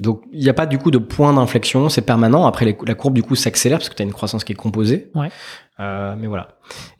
[0.00, 2.46] Donc il n'y a pas du coup de point d'inflexion, c'est permanent.
[2.46, 5.10] Après la courbe du coup s'accélère parce que tu as une croissance qui est composée.
[5.14, 5.30] Ouais.
[5.80, 6.48] Euh, mais voilà.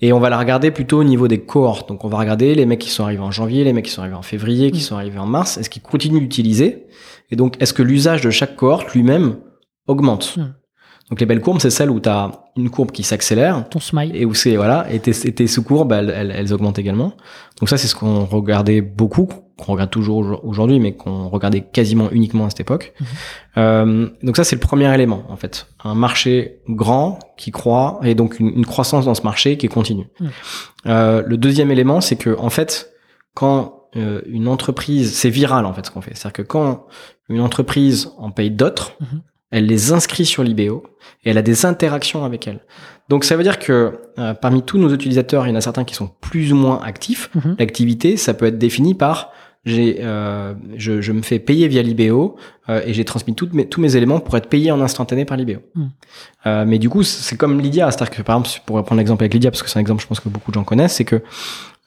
[0.00, 1.88] Et on va la regarder plutôt au niveau des cohortes.
[1.88, 4.00] Donc on va regarder les mecs qui sont arrivés en janvier, les mecs qui sont
[4.00, 4.82] arrivés en février, qui mm.
[4.82, 5.58] sont arrivés en mars.
[5.58, 6.86] Est-ce qu'ils continuent d'utiliser?
[7.30, 9.36] Et donc est-ce que l'usage de chaque cohorte lui-même
[9.86, 10.36] augmente?
[10.38, 10.54] Mm.
[11.10, 13.68] Donc les belles courbes, c'est celles où tu as une courbe qui s'accélère.
[13.68, 14.10] Ton smile.
[14.14, 17.12] Et où c'est, voilà, et tes, tes sous-courbes, elles, elles, augmentent également.
[17.60, 22.10] Donc ça, c'est ce qu'on regardait beaucoup, qu'on regarde toujours aujourd'hui, mais qu'on regardait quasiment
[22.10, 22.92] uniquement à cette époque.
[22.98, 23.06] Mhm.
[23.58, 25.68] Euh, donc ça, c'est le premier élément, en fait.
[25.84, 30.08] Un marché grand qui croît, et donc une, croissance dans ce marché qui est continue.
[30.18, 30.30] Mhm.
[30.86, 32.90] Euh, le deuxième élément, c'est que, en fait,
[33.34, 36.16] quand euh, une entreprise, c'est viral, en fait, ce qu'on fait.
[36.16, 36.86] C'est-à-dire que quand
[37.28, 40.84] une entreprise en paye d'autres, mhm elle les inscrit sur l'IBO
[41.24, 42.60] et elle a des interactions avec elles.
[43.08, 45.84] Donc ça veut dire que euh, parmi tous nos utilisateurs, il y en a certains
[45.84, 47.30] qui sont plus ou moins actifs.
[47.34, 47.56] Mhm.
[47.58, 49.32] L'activité, ça peut être défini par
[49.66, 52.36] j'ai, euh, je, je, me fais payer via l'IBO
[52.68, 55.36] euh, et j'ai transmis toutes mes, tous mes éléments pour être payé en instantané par
[55.36, 55.60] l'IBO.
[55.74, 55.90] Mhm.
[56.46, 59.34] Euh, mais du coup, c'est comme Lydia, c'est-à-dire que par exemple, pour prendre l'exemple avec
[59.34, 61.20] Lydia, parce que c'est un exemple, je pense que beaucoup de gens connaissent, c'est que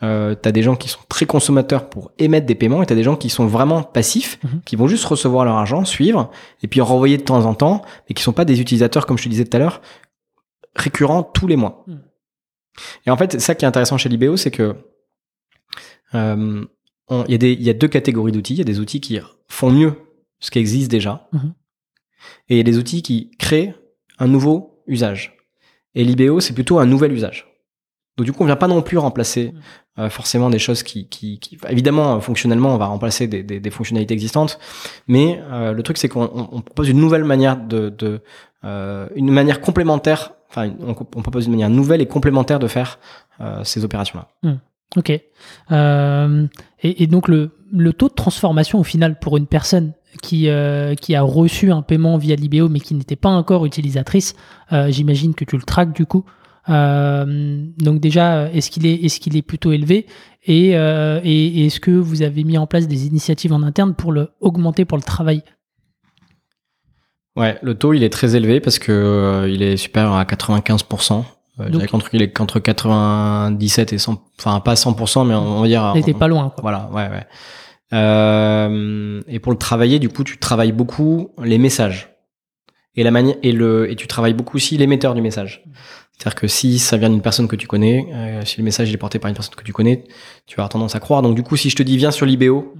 [0.02, 2.94] euh, tu as des gens qui sont très consommateurs pour émettre des paiements et tu
[2.94, 4.62] as des gens qui sont vraiment passifs, mhm.
[4.66, 6.32] qui vont juste recevoir leur argent, suivre
[6.64, 9.18] et puis en renvoyer de temps en temps, mais qui sont pas des utilisateurs, comme
[9.18, 9.82] je te disais tout à l'heure,
[10.76, 11.84] récurrents tous les mois.
[11.88, 12.02] Mhm.
[13.06, 14.76] Et en fait, ça qui est intéressant chez l'IBO, c'est que
[16.16, 16.66] euh,
[17.28, 18.54] il y, a y a deux catégories d'outils.
[18.54, 19.94] Il y a des outils qui font mieux
[20.40, 21.54] ce qui existe déjà, mhm.
[22.48, 23.76] et il y a des outils qui créent
[24.18, 25.36] un nouveau usage.
[25.96, 27.49] Et l'IBO, c'est plutôt un nouvel usage.
[28.20, 29.54] Donc du coup, on vient pas non plus remplacer
[29.98, 33.70] euh, forcément des choses qui, qui, qui, évidemment, fonctionnellement, on va remplacer des, des, des
[33.70, 34.60] fonctionnalités existantes,
[35.08, 38.22] mais euh, le truc c'est qu'on on propose une nouvelle manière de, de
[38.66, 43.00] euh, une manière complémentaire, enfin, on, on, propose une manière nouvelle et complémentaire de faire
[43.40, 44.28] euh, ces opérations-là.
[44.44, 44.58] Hmm.
[44.98, 45.18] Ok.
[45.72, 46.48] Euh,
[46.84, 50.50] et, et, donc le, le taux de transformation au final pour une personne qui,
[51.00, 54.36] qui a reçu un paiement via l'IBO mais qui n'était pas encore utilisatrice,
[54.88, 56.26] j'imagine que tu le traques du coup.
[56.70, 60.06] Euh, donc déjà, est-ce qu'il est, est, qu'il est plutôt élevé
[60.46, 64.12] et, euh, et, est-ce que vous avez mis en place des initiatives en interne pour
[64.12, 65.44] le augmenter pour le travail?
[67.36, 71.24] Ouais, le taux il est très élevé parce que euh, il est supérieur à 95%.
[71.60, 75.68] Euh, donc, entre, il est entre 97 et 100, enfin pas 100%, mais on va
[75.68, 75.92] dire.
[75.96, 76.50] Il était pas loin.
[76.50, 76.62] Quoi.
[76.62, 77.28] Voilà, ouais, ouais.
[77.92, 82.10] Euh, et pour le travailler, du coup, tu travailles beaucoup les messages
[82.96, 85.64] et la manière et le et tu travailles beaucoup aussi l'émetteur du message.
[86.20, 88.98] C'est-à-dire que si ça vient d'une personne que tu connais, euh, si le message est
[88.98, 90.04] porté par une personne que tu connais,
[90.48, 91.22] tu vas avoir tendance à croire.
[91.22, 92.74] Donc du coup, si je te dis viens sur l'IBO,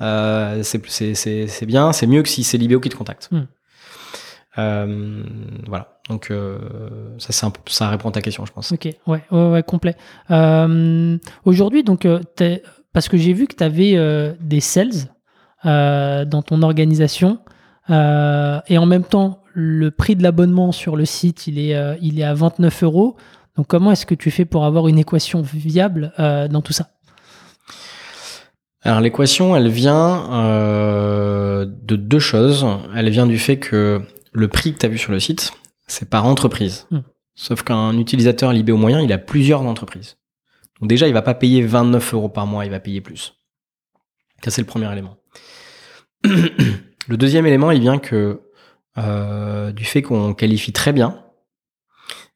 [0.00, 3.28] euh, c'est bien, c'est mieux que si c'est l'IBO qui te contacte.
[3.30, 3.46] Hmm.
[4.58, 5.22] Euh,
[5.68, 6.00] voilà.
[6.08, 6.32] Donc
[7.18, 8.72] ça, c'est ça répond à ta question, je pense.
[8.72, 9.94] Ok, ouais, ouais, ouais complet.
[11.44, 12.08] Aujourd'hui, donc,
[12.92, 15.06] parce que j'ai vu que tu avais des sales
[15.62, 17.38] dans ton organisation.
[17.88, 22.20] et en même temps, le prix de l'abonnement sur le site, il est, euh, il
[22.20, 23.16] est à 29 euros.
[23.56, 26.90] Donc comment est-ce que tu fais pour avoir une équation viable euh, dans tout ça?
[28.82, 32.66] Alors l'équation, elle vient euh, de deux choses.
[32.94, 34.02] Elle vient du fait que
[34.32, 35.52] le prix que tu as vu sur le site,
[35.86, 36.86] c'est par entreprise.
[36.90, 37.00] Hmm.
[37.34, 40.18] Sauf qu'un utilisateur libé au moyen, il a plusieurs entreprises.
[40.82, 43.40] Donc déjà, il va pas payer 29 euros par mois, il va payer plus.
[44.44, 45.16] Ça, c'est le premier élément.
[47.08, 48.40] Le deuxième élément, il vient que
[48.98, 51.22] euh, du fait qu'on qualifie très bien.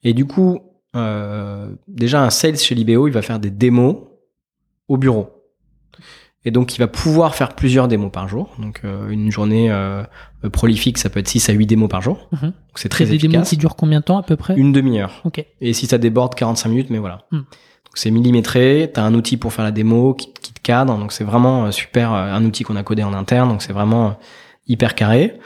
[0.02, 0.61] Et du coup,
[0.96, 3.96] euh, déjà un sales chez Libéo, il va faire des démos
[4.88, 5.30] au bureau.
[6.44, 8.54] Et donc, il va pouvoir faire plusieurs démos par jour.
[8.58, 10.02] Donc, euh, une journée euh,
[10.52, 12.28] prolifique, ça peut être 6 à 8 démos par jour.
[12.32, 12.40] Mhm.
[12.40, 13.48] Donc, c'est très des démos efficace.
[13.50, 14.56] qui durent combien de temps à peu près?
[14.56, 15.20] Une demi-heure.
[15.24, 15.44] Ok.
[15.61, 17.26] Et si ça déborde, 45 minutes, mais voilà.
[17.30, 17.40] Hmm.
[17.40, 18.90] Donc, c'est millimétré.
[18.92, 20.96] T'as un outil pour faire la démo qui, qui te cadre.
[20.96, 22.12] Donc, c'est vraiment super.
[22.12, 23.50] Un outil qu'on a codé en interne.
[23.50, 24.16] Donc, c'est vraiment
[24.70, 25.38] hyper carré.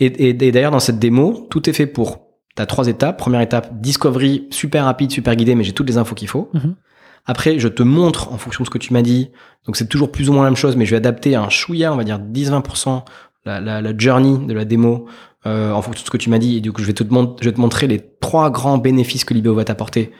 [0.00, 2.20] Et, et- et d'ailleurs, dans cette démo, tout est fait pour.
[2.56, 3.18] T'as trois étapes.
[3.18, 6.50] Première étape, discovery, super rapide, super guidé, mais j'ai toutes les infos qu'il faut.
[6.54, 6.74] Mhm.
[7.26, 9.30] Après, je te montre en fonction de ce que tu m'as dit.
[9.66, 11.92] Donc, c'est toujours plus ou moins la même chose, mais je vais adapter un chouïa,
[11.92, 13.02] on va dire 10-20%
[13.46, 15.06] la, la, la journey de la démo
[15.46, 16.56] euh, en fonction de ce que tu m'as dit.
[16.58, 19.34] Et du coup, je vais te, je vais te montrer les trois grands bénéfices que
[19.34, 20.12] Libéo va t'apporter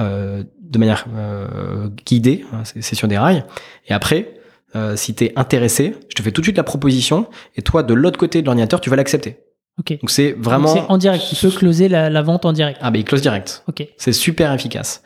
[0.00, 2.44] euh, de manière euh, guidée.
[2.52, 3.44] hein, c'est sur des rails.
[3.86, 4.34] Et après,
[4.74, 7.28] euh, si tu es intéressé, je te fais tout de suite la proposition.
[7.56, 9.38] Et toi, de l'autre côté de l'ordinateur, tu vas l'accepter.
[9.78, 10.68] Donc, c'est vraiment...
[10.68, 11.22] C'est en direct.
[11.32, 12.78] Il peut closer la, la vente en direct.
[12.82, 13.62] Ah, ben il close direct.
[13.68, 13.86] Ok.
[13.98, 15.02] C'est super efficace.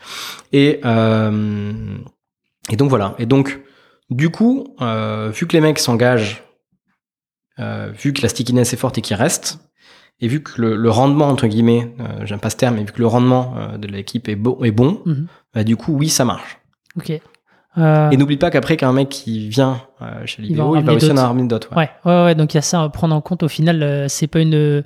[0.53, 1.73] Et, euh,
[2.71, 3.15] et donc voilà.
[3.19, 3.61] Et donc,
[4.11, 6.45] du coup, euh, vu que les mecs s'engagent,
[7.59, 9.59] euh, vu que la stickiness est forte et qu'ils restent,
[10.21, 11.93] et vu que le, le rendement, entre guillemets,
[12.25, 15.01] j'aime pas ce terme, mais vu que le rendement de l'équipe est, bon est bon,
[15.07, 15.27] Mhm.
[15.55, 16.59] bah, du coup, oui, ça marche.
[16.97, 17.11] Ok.
[17.79, 21.11] Euh, Et n'oublie pas qu'après, qu'un mec qui vient euh, chez Libéo, il va aussi
[21.12, 21.68] en ramener d'autres.
[21.77, 21.89] ouais.
[22.05, 23.43] Ouais, ouais, ouais, donc il y a ça à prendre en compte.
[23.45, 24.83] Au final, euh, c'est pas une,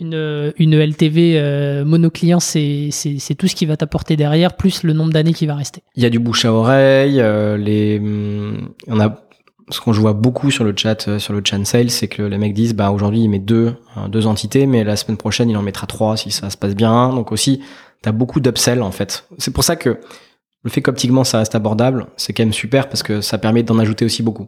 [0.00, 4.82] une, une LTV euh, monoclient, c'est c'est- c'est tout ce qui va t'apporter derrière, plus
[4.82, 5.82] le nombre d'années qui va rester.
[5.94, 7.22] Il y a du bouche à oreille.
[7.58, 9.20] les, hum, on a
[9.70, 12.36] ce qu'on je vois beaucoup sur le chat, sur le chat sales, c'est que les
[12.36, 15.56] mecs disent, bah aujourd'hui il met deux, euh, deux entités, mais la semaine prochaine il
[15.56, 17.10] en mettra trois si ça se passe bien.
[17.10, 17.62] Donc aussi,
[18.02, 19.26] t'as beaucoup d'upsell en fait.
[19.38, 20.00] C'est pour ça que
[20.64, 23.78] le fait qu'optiquement ça reste abordable, c'est quand même super parce que ça permet d'en
[23.78, 24.46] ajouter aussi beaucoup.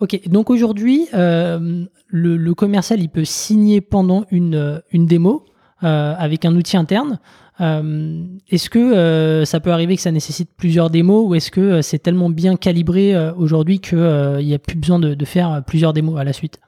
[0.00, 5.44] Ok, donc aujourd'hui, euh, le, le commercial, il peut signer pendant une, une démo
[5.84, 7.18] euh, avec un outil interne.
[7.62, 11.98] Euh, est-ce que ça peut arriver que ça nécessite plusieurs démos ou est-ce que c'est
[11.98, 13.98] tellement bien calibré aujourd'hui qu'il
[14.42, 16.60] n'y a plus besoin de, de faire plusieurs démos à la suite?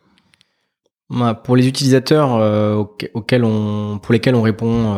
[1.10, 2.30] Bah, Pour les utilisateurs
[2.78, 4.94] auxque- auxquels on, pour lesquels on répond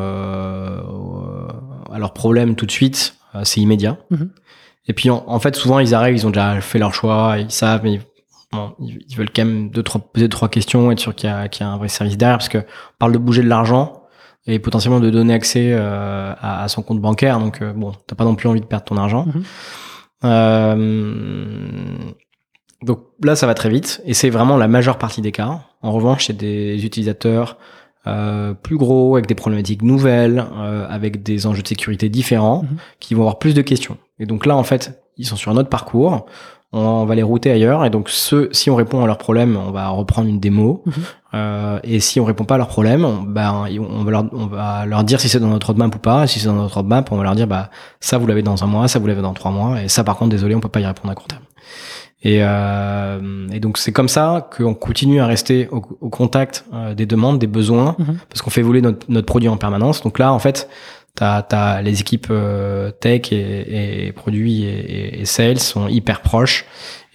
[1.93, 3.99] à leurs problèmes tout de suite, euh, c'est immédiat.
[4.11, 4.31] Mhm.
[4.87, 7.51] Et puis en, en fait, souvent ils arrivent, ils ont déjà fait leur choix, ils
[7.51, 8.01] savent, mais
[8.53, 11.33] bon, ils, veulent quand même deux, trois, poser deux, trois questions, être sûr qu'il y,
[11.33, 14.01] y a un vrai service derrière, parce que on parle de bouger de l'argent
[14.47, 17.39] et potentiellement de donner accès euh, à, à son compte bancaire.
[17.39, 19.27] Donc euh, bon, t'as pas non plus envie de perdre ton argent.
[19.27, 19.43] Mhm.
[20.25, 22.13] Euh,
[22.83, 25.61] donc là, ça va très vite et c'est vraiment la majeure partie des cas.
[25.83, 27.59] En revanche, c'est des utilisateurs
[28.07, 32.77] euh, plus gros, avec des problématiques nouvelles, euh, avec des enjeux de sécurité différents, Mhm.
[32.99, 33.97] qui vont avoir plus de questions.
[34.19, 36.27] Et donc là, en fait, ils sont sur un autre parcours.
[36.73, 37.85] On va les router ailleurs.
[37.85, 40.83] Et donc, ceux, si on répond à leurs problèmes, on va reprendre une démo.
[40.87, 40.93] Mhm.
[41.35, 44.47] Euh, et si on répond pas à leurs problèmes, on- ben, on va leur, on
[44.47, 46.25] va leur dire si c'est dans notre roadmap ou pas.
[46.25, 48.63] Et si c'est dans notre roadmap, on va leur dire, bah, ça, vous l'avez dans
[48.63, 49.83] un mois, ça, vous l'avez dans trois mois.
[49.83, 51.43] Et ça, par contre, désolé, on peut pas y répondre à court terme.
[52.23, 56.95] Et, euh, et donc, c'est comme ça qu'on continue à rester au, au contact euh,
[56.95, 58.19] des demandes, des besoins, Mhm.
[58.29, 60.03] parce qu'on fait évoluer notre, notre produit en permanence.
[60.03, 60.69] Donc là, en fait,
[61.15, 66.67] t'as as les équipes euh, tech et, et produits et, et- sales sont hyper proches.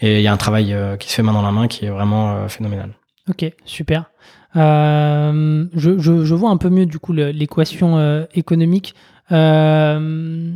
[0.01, 1.85] Et il y a un travail euh, qui se fait main dans la main qui
[1.85, 2.89] est vraiment euh, phénoménal.
[3.29, 4.05] Ok, super.
[4.55, 8.95] Euh, je, je, je vois un peu mieux du coup l'équation euh, économique.
[9.31, 10.51] Euh,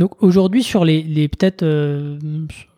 [0.00, 2.18] donc aujourd'hui sur les, les peut-être euh,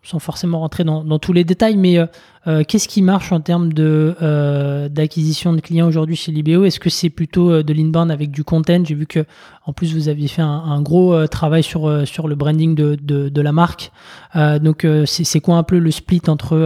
[0.03, 2.05] sans forcément rentrer dans, dans tous les détails, mais euh,
[2.47, 6.65] euh, qu'est-ce qui marche en termes de euh, d'acquisition de clients aujourd'hui chez Libéo?
[6.65, 8.83] Est-ce que c'est plutôt euh, de l'inbound avec du content?
[8.83, 9.25] J'ai vu que
[9.65, 13.29] en plus vous aviez fait un, gros euh, travail sur sur le branding de, de,
[13.29, 13.93] de la marque.
[14.35, 16.57] Donc c'est quoi un peu le split entre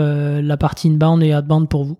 [0.41, 1.97] la partie inbound et outbound pour vous?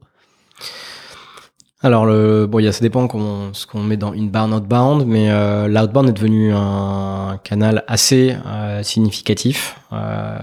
[1.84, 5.06] Alors, le, bon, il y a, ça dépend comment, ce qu'on met dans inbound, outbound,
[5.06, 10.40] mais euh, l'outbound est devenu un canal assez euh, significatif euh,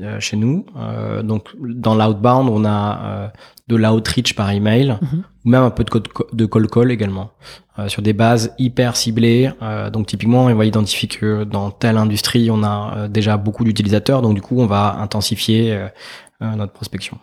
[0.00, 0.64] euh, chez nous.
[0.76, 3.28] Euh, donc, dans l'outbound, on a euh,
[3.66, 5.24] de l'outreach par email, Mhm.
[5.44, 7.30] ou même un peu de, code- de call call également,
[7.80, 9.50] euh, sur des bases hyper ciblées.
[9.62, 13.64] Euh, donc, typiquement, on va identifier que dans telle industrie, on a euh, déjà beaucoup
[13.64, 15.76] d'utilisateurs, donc du coup, on va intensifier
[16.40, 17.18] notre prospection.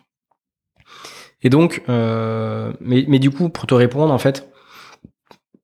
[1.43, 4.49] Et donc, euh, mais, mais du coup, pour te répondre, en fait,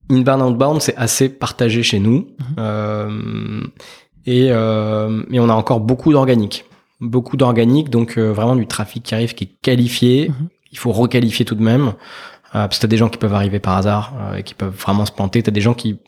[0.09, 2.27] inbound, outbound, c'est assez partagé chez nous.
[2.57, 3.61] Euh,
[4.25, 6.65] et, euh, mais on a encore beaucoup d'organique.
[6.99, 10.29] Beaucoup d'organique, donc euh, vraiment du trafic qui arrive, qui est qualifié.
[10.29, 10.49] Mhm.
[10.71, 11.93] Il faut requalifier tout de même.
[12.55, 14.75] Euh, parce que t'as des gens qui peuvent arriver par hasard euh, et qui peuvent
[14.75, 15.43] vraiment se planter.
[15.43, 15.99] T'as des gens qui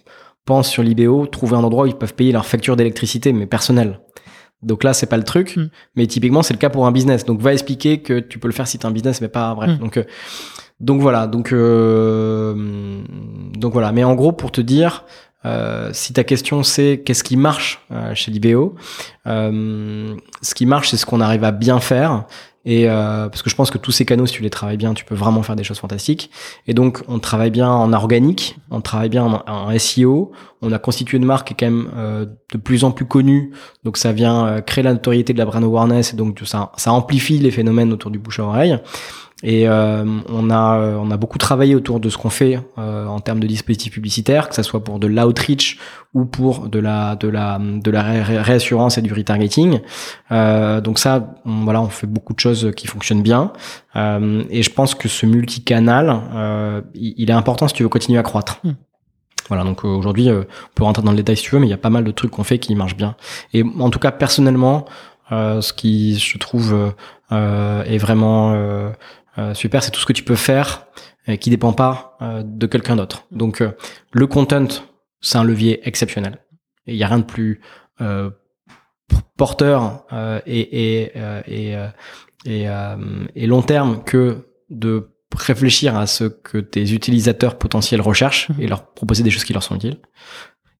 [0.46, 4.00] pensent sur l'IBO, trouver un endroit où ils peuvent payer leur facture d'électricité, mais personnelle.
[4.64, 5.70] Donc là, c'est pas le truc, Mm.
[5.96, 7.26] mais typiquement, c'est le cas pour un business.
[7.26, 9.72] Donc va expliquer que tu peux le faire si t'as un business, mais pas bref.
[9.72, 9.78] Mm.
[9.80, 10.04] Donc euh,
[10.80, 13.02] donc voilà, donc euh,
[13.58, 13.92] donc voilà.
[13.92, 15.06] Mais en gros, pour te dire,
[15.46, 18.76] euh, si ta question c'est qu'est-ce qui marche euh, chez Libéo,
[19.28, 22.26] euh, ce qui marche, c'est ce qu'on arrive à bien faire.
[22.64, 24.94] Et euh, parce que je pense que tous ces canaux, si tu les travailles bien,
[24.94, 26.30] tu peux vraiment faire des choses fantastiques.
[26.68, 30.32] Et donc, on travaille bien en organique, on travaille bien en, SEO.
[30.62, 33.52] On a constitué une marque qui est quand même euh, de plus en plus connue.
[33.84, 36.94] Donc, ça vient euh, créer la notoriété de la brand awareness et donc ça, ça
[36.94, 38.80] amplifie les phénomènes autour du bouche à oreille.
[39.44, 43.08] Et euh, on a euh, on a beaucoup travaillé autour de ce qu'on fait euh,
[43.08, 45.80] en termes de dispositifs publicitaires, que ça soit pour de l'outreach
[46.14, 49.80] ou pour de la de la de la ré- ré- réassurance et du retargeting.
[50.32, 53.52] Euh, donc ça, on, voilà, on fait beaucoup de choses qui fonctionnent bien.
[53.96, 57.90] Euh, et je pense que ce multicanal, euh, il, il est important si tu veux
[57.90, 58.60] continuer à croître.
[58.64, 58.74] Hmm.
[59.48, 61.72] Voilà, donc aujourd'hui, euh, on peut rentrer dans le détail si tu veux, mais il
[61.72, 63.16] y a pas mal de trucs qu'on fait qui marchent bien.
[63.54, 64.86] Et en tout cas, personnellement,
[65.32, 66.94] euh, ce qui je trouve
[67.32, 68.54] est vraiment
[69.38, 70.88] euh, super, c'est tout ce que tu peux faire
[71.30, 73.26] euh, qui dépend pas euh, de quelqu'un d'autre.
[73.32, 73.72] Donc euh,
[74.12, 74.68] le content,
[75.22, 76.40] c'est un levier exceptionnel.
[76.88, 77.62] Et il y a rien de plus
[78.02, 78.30] euh,
[79.38, 81.76] porteur euh, et et euh, et,
[82.46, 82.68] et,
[83.36, 88.62] et long terme que de réfléchir à ce que tes utilisateurs potentiels recherchent Mhm.
[88.62, 89.98] et leur proposer des choses qui leur sont utiles.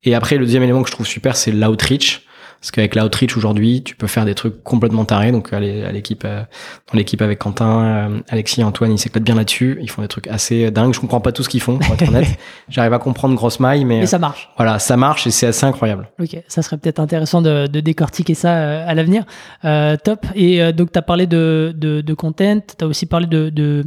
[0.04, 2.26] Et après, le deuxième élément que je trouve super, c'est l'outreach.
[2.62, 5.32] Parce qu'avec l'outreach aujourd'hui, tu peux faire des trucs complètement tarés.
[5.32, 6.44] Donc, à l'é- à l'équipe, euh,
[6.92, 9.80] dans l'équipe avec Quentin, euh, Alexis, Antoine, ils s'éclatent bien là-dessus.
[9.82, 10.94] Ils font des trucs assez dingues.
[10.94, 12.28] Je comprends pas tout ce qu'ils font, pour être honnête.
[12.70, 14.50] J'arrive à comprendre grosse maille, mais Et ça marche.
[14.58, 16.08] voilà, ça marche et c'est assez incroyable.
[16.22, 19.24] Ok, ça serait peut-être intéressant de, de décortiquer ça euh, à l'avenir.
[19.66, 20.28] Euh, top.
[20.36, 23.50] Et euh, donc, tu as parlé de, de, de content, tu as aussi parlé de,
[23.50, 23.84] de, euh,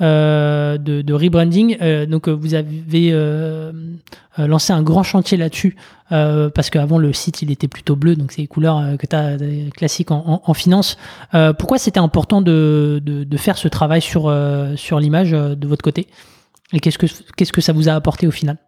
[0.00, 1.76] de, de rebranding.
[1.80, 3.72] Euh, donc, euh, vous avez euh,
[4.38, 5.76] euh, lancé un grand chantier là-dessus
[6.12, 9.06] euh, parce qu'avant, le site, il était plutôt bleu, donc c'est les couleurs euh, que
[9.06, 9.36] tu as
[9.74, 10.96] classiques en, finance.
[11.34, 15.66] Euh, pourquoi c'était important de, de, faire ce travail sur, euh, sur l'image euh, de
[15.66, 16.06] votre côté?
[16.72, 18.58] Et qu'est-ce que, que ça vous a apporté au final?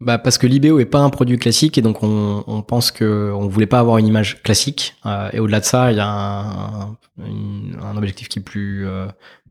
[0.00, 3.32] Bah parce que l'IBO est pas un produit classique et donc on, on pense que
[3.34, 6.08] on voulait pas avoir une image classique Euh, et au-delà de ça il y a
[6.08, 6.96] un,
[7.82, 9.06] un objectif qui est plus euh,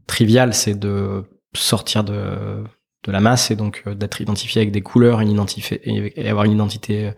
[0.09, 2.63] trivial c'est de sortir de
[3.05, 5.45] de la masse et donc euh, d'être identifié avec des couleurs une
[5.83, 7.11] et avoir une identité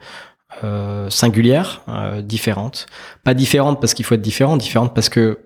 [0.63, 2.85] euh, singulière euh, différente
[3.23, 5.39] pas différente parce qu'il faut être différent différente parce que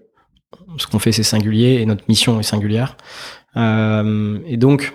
[0.77, 2.97] ce qu'on fait c'est singulier et notre mission est singulière
[3.57, 4.91] Euh, et donc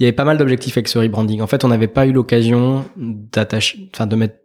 [0.00, 1.42] il y avait pas mal d'objectifs avec ce rebranding.
[1.42, 4.36] En fait, on n'avait pas eu l'occasion d'attacher, enfin de mettre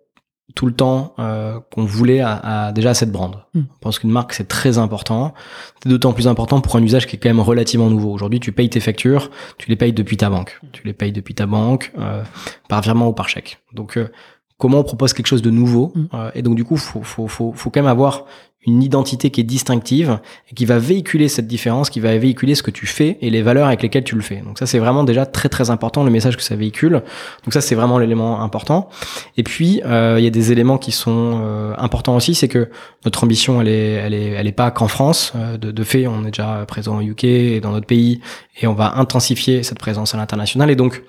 [0.54, 2.34] tout le temps euh, qu'on voulait à,
[2.68, 3.36] à- déjà à cette brand.
[3.54, 3.60] Mm.
[3.62, 5.34] Je pense qu'une marque c'est très important.
[5.82, 8.12] C'est d'autant plus important pour un usage qui est quand même relativement nouveau.
[8.12, 10.60] Aujourd'hui, tu payes tes factures, tu les payes depuis ta banque.
[10.72, 12.24] Tu les payes depuis ta banque euh,
[12.70, 13.58] par virement ou par chèque.
[13.74, 14.10] Donc euh,
[14.58, 16.06] comment on propose quelque chose de nouveau Mm.
[16.14, 18.26] Euh, Et donc du coup, faut, faut, faut, faut quand même avoir
[18.66, 20.20] une identité qui est distinctive
[20.52, 23.42] et qui va véhiculer cette différence, qui va véhiculer ce que tu fais et les
[23.42, 24.38] valeurs avec lesquelles tu le fais.
[24.38, 27.04] Donc ça, c'est vraiment déjà très très important le message que ça véhicule.
[27.44, 28.90] Donc ça, c'est vraiment l'élément important.
[29.38, 32.70] Et puis euh, il y a des éléments qui sont euh, importants aussi, c'est que
[33.04, 35.34] notre ambition, elle est, elle est, elle est pas qu'en France.
[35.36, 38.22] Euh, de, de fait, on est déjà présent au UK et dans d'autres pays,
[38.62, 40.72] et on va intensifier cette présence à l'international.
[40.72, 41.04] Et donc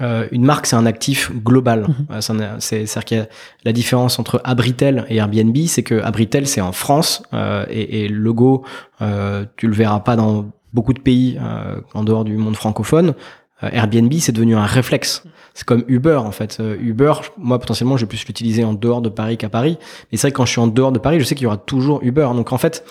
[0.00, 1.86] euh, une marque, c'est un actif global.
[1.88, 2.20] Mhm.
[2.60, 3.28] C'est-à-dire qu'il y a
[3.64, 8.08] la différence entre Abritel et Airbnb, c'est que Abritel, c'est en France, euh, et, et
[8.08, 8.64] le logo,
[9.02, 13.14] euh, tu le verras pas dans beaucoup de pays euh, en dehors du monde francophone.
[13.62, 15.24] Euh, Airbnb, c'est devenu un réflexe.
[15.54, 16.58] C'est comme Uber, en fait.
[16.60, 19.78] Euh, Uber, moi, potentiellement, je vais plus l'utiliser en dehors de Paris qu'à Paris.
[20.10, 21.46] Mais c'est vrai que quand je suis en dehors de Paris, je sais qu'il y
[21.46, 22.28] aura toujours Uber.
[22.34, 22.84] Donc, en fait,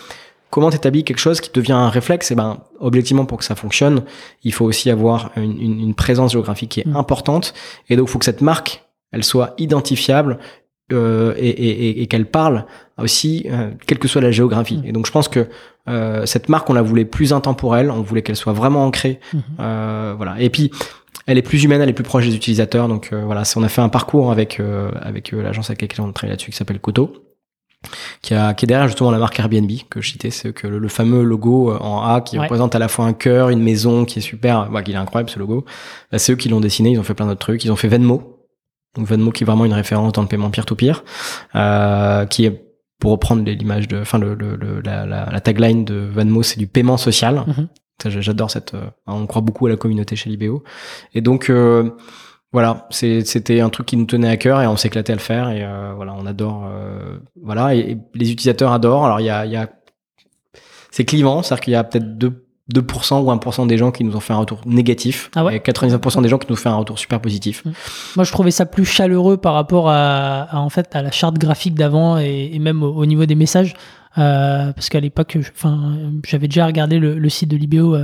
[0.51, 4.03] comment t'établis quelque chose qui devient un réflexe Eh ben, objectivement, pour que ça fonctionne,
[4.43, 6.95] il faut aussi avoir une, une- une présence géographique qui est Mm.
[6.95, 7.53] importante.
[7.89, 10.39] Et donc, il faut que cette marque, elle soit identifiable
[10.91, 12.65] euh, et, et- et- et qu'elle parle
[12.97, 14.77] aussi, euh, quelle que soit la géographie.
[14.77, 14.85] Mm.
[14.85, 15.47] Et donc, je pense que
[15.87, 19.19] euh, cette marque, on la voulait plus intemporelle, on voulait qu'elle soit vraiment ancrée.
[19.33, 19.41] Mhm.
[19.59, 20.39] Euh, voilà.
[20.39, 20.71] Et puis,
[21.27, 22.87] elle est plus humaine, elle est plus proche des utilisateurs.
[22.87, 26.11] Donc euh, voilà, on a fait un parcours avec euh, avec l'agence avec laquelle on
[26.11, 27.13] travaille là-dessus qui s'appelle Koto,
[28.21, 30.79] qui, a, qui est derrière justement la marque Airbnb que je citais, c'est que le,
[30.79, 32.43] le fameux logo euh, en A qui Ouais.
[32.43, 35.29] représente à la fois un cœur, une maison qui est super, bah, qui est incroyable
[35.29, 35.65] ce logo.
[36.11, 37.87] Bah, c'est eux qui l'ont dessiné, ils ont fait plein d'autres trucs, ils ont fait
[37.87, 38.35] Venmo.
[38.95, 41.03] Donc Venmo qui est vraiment une référence dans le paiement peer-to-peer,
[41.55, 42.65] euh, qui est
[42.99, 46.59] pour reprendre l'image de, enfin le, le, le- la, la, la tagline de Venmo, c'est
[46.59, 47.45] du paiement social.
[48.03, 48.73] Ça, j'a- J'adore cette.
[48.73, 50.63] euh, on croit beaucoup à la communauté chez Libéo.
[51.13, 51.91] Et donc euh,
[52.51, 55.49] voilà, c'était un truc qui nous tenait à cœur et on s'éclatait à le faire.
[55.49, 56.65] Et euh, voilà, on adore.
[56.67, 59.05] euh, voilà, et, et les utilisateurs adorent.
[59.05, 59.69] Alors il y a, il y a
[60.91, 64.15] c'est clivant, c'est-à-dire qu'il y a peut-être deux 2% ou 1% des gens qui nous
[64.15, 66.69] ont fait un retour négatif Ah ouais et 99% des gens qui nous ont fait
[66.69, 67.63] un retour super positif.
[68.15, 71.39] Moi, je trouvais ça plus chaleureux par rapport à, à, en fait à la charte
[71.39, 73.73] graphique d'avant et, et, même au, au, niveau des messages,
[74.19, 75.97] euh, parce qu'à l'époque, enfin,
[76.27, 77.97] j'avais déjà regardé le, le site de Libéo.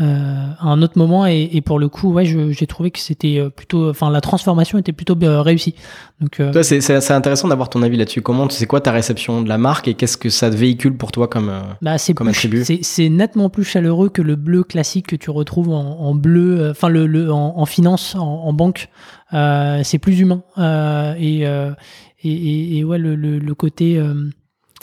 [0.00, 3.38] Euh, à un autre moment et, et pour le coup ouais j'ai trouvé que c'était
[3.38, 5.74] euh, plutôt enfin la transformation était plutôt euh, réussie.
[6.20, 8.22] Donc c'est intéressant d'avoir ton avis là-dessus.
[8.22, 11.26] Comment c'est quoi ta réception de la marque et qu'est-ce que ça véhicule pour toi
[11.26, 12.64] comme bah, comme plus, attribut?
[12.82, 16.88] c'est nettement plus chaleureux que le bleu classique que tu retrouves en, en bleu enfin
[16.88, 18.88] le, le en, en, finance en, en banque.
[19.32, 20.44] C'est plus humain
[21.18, 21.74] et, et,
[22.22, 24.00] et, et ouais le, le, le côté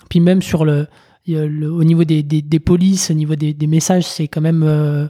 [0.10, 0.88] puis même sur le
[1.28, 4.64] le, au niveau des, des, des, polices, au niveau des, des messages, c'est quand même.
[4.64, 5.08] Euh,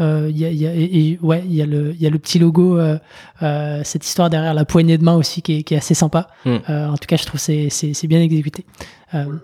[0.00, 2.38] euh, y a, y a, et, ouais, il y, a le, y a le petit
[2.38, 2.98] logo, euh,
[3.42, 6.28] euh, cette histoire derrière la poignée de main aussi qui est, qui est assez sympa.
[6.44, 6.56] Mm.
[6.68, 8.64] en tout cas, je trouve c'est c'est bien exécuté.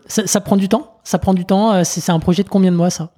[0.07, 0.99] Ça, ça, prend du temps.
[1.05, 1.83] Ça prend du temps.
[1.85, 3.11] C'est un projet de combien de mois ça?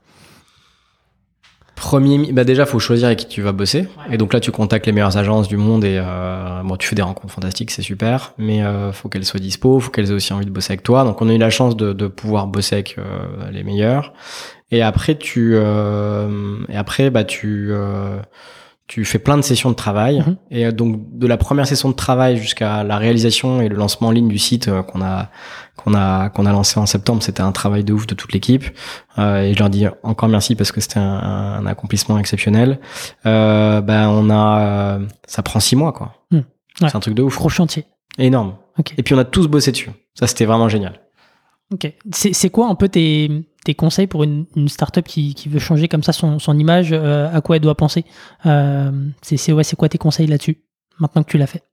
[1.77, 3.81] Premier, bah déjà, faut choisir avec qui tu vas bosser.
[3.81, 4.15] Ouais.
[4.15, 6.97] Et donc là, tu contactes les meilleures agences du monde et euh, bon, tu fais
[6.97, 8.33] des rencontres fantastiques, c'est super.
[8.39, 11.05] Mais euh, faut qu'elles soient dispo, faut qu'elles aient aussi envie de bosser avec toi.
[11.05, 13.03] Donc on a eu la chance de, de pouvoir bosser avec euh,
[13.53, 14.15] les meilleurs.
[14.71, 18.19] Et après, tu euh, et après, bah tu euh,
[18.87, 20.21] tu fais plein de sessions de travail.
[20.21, 20.37] -hmm.
[20.51, 24.13] Et donc de la première session de travail jusqu'à la réalisation et le lancement en
[24.13, 25.29] ligne du site euh, qu'on a
[25.77, 28.65] qu'on a qu'on a lancé en septembre, c'était un travail de ouf de toute l'équipe.
[29.19, 31.21] Euh, et je leur dis encore merci parce que c'était un,
[31.59, 32.79] un, accomplissement exceptionnel.
[33.27, 36.09] Euh, ben on a, ça prend six mois quoi.
[36.31, 36.37] Mmh.
[36.37, 36.89] Ouais.
[36.89, 37.37] C'est un truc de ouf.
[37.37, 37.85] Gros chantier.
[38.19, 38.55] Énorme.
[38.79, 38.95] Okay.
[38.99, 39.91] Et puis on a tous bossé dessus.
[40.15, 41.01] Ça c'était vraiment génial.
[41.73, 41.93] Ok.
[42.13, 43.29] C'est quoi un peu tes,
[43.67, 47.57] tes conseils pour une, startup qui, veut changer comme ça son, image euh, À quoi
[47.57, 48.05] elle doit penser
[48.47, 48.91] euh,
[49.23, 50.59] C'est ouais, quoi tes conseils là-dessus
[51.01, 51.65] maintenant que tu l'as fait?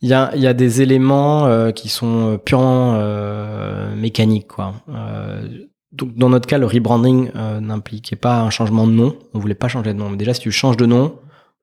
[0.00, 2.98] Il y a, des éléments euh, qui sont purement
[3.96, 4.48] mécaniques.
[4.48, 4.74] Quoi.
[5.92, 7.30] Donc dans notre cas, le rebranding
[7.60, 9.16] n'impliquait pas un changement de nom.
[9.34, 10.08] On voulait pas changer de nom.
[10.08, 11.16] Mais déjà, si tu changes de nom,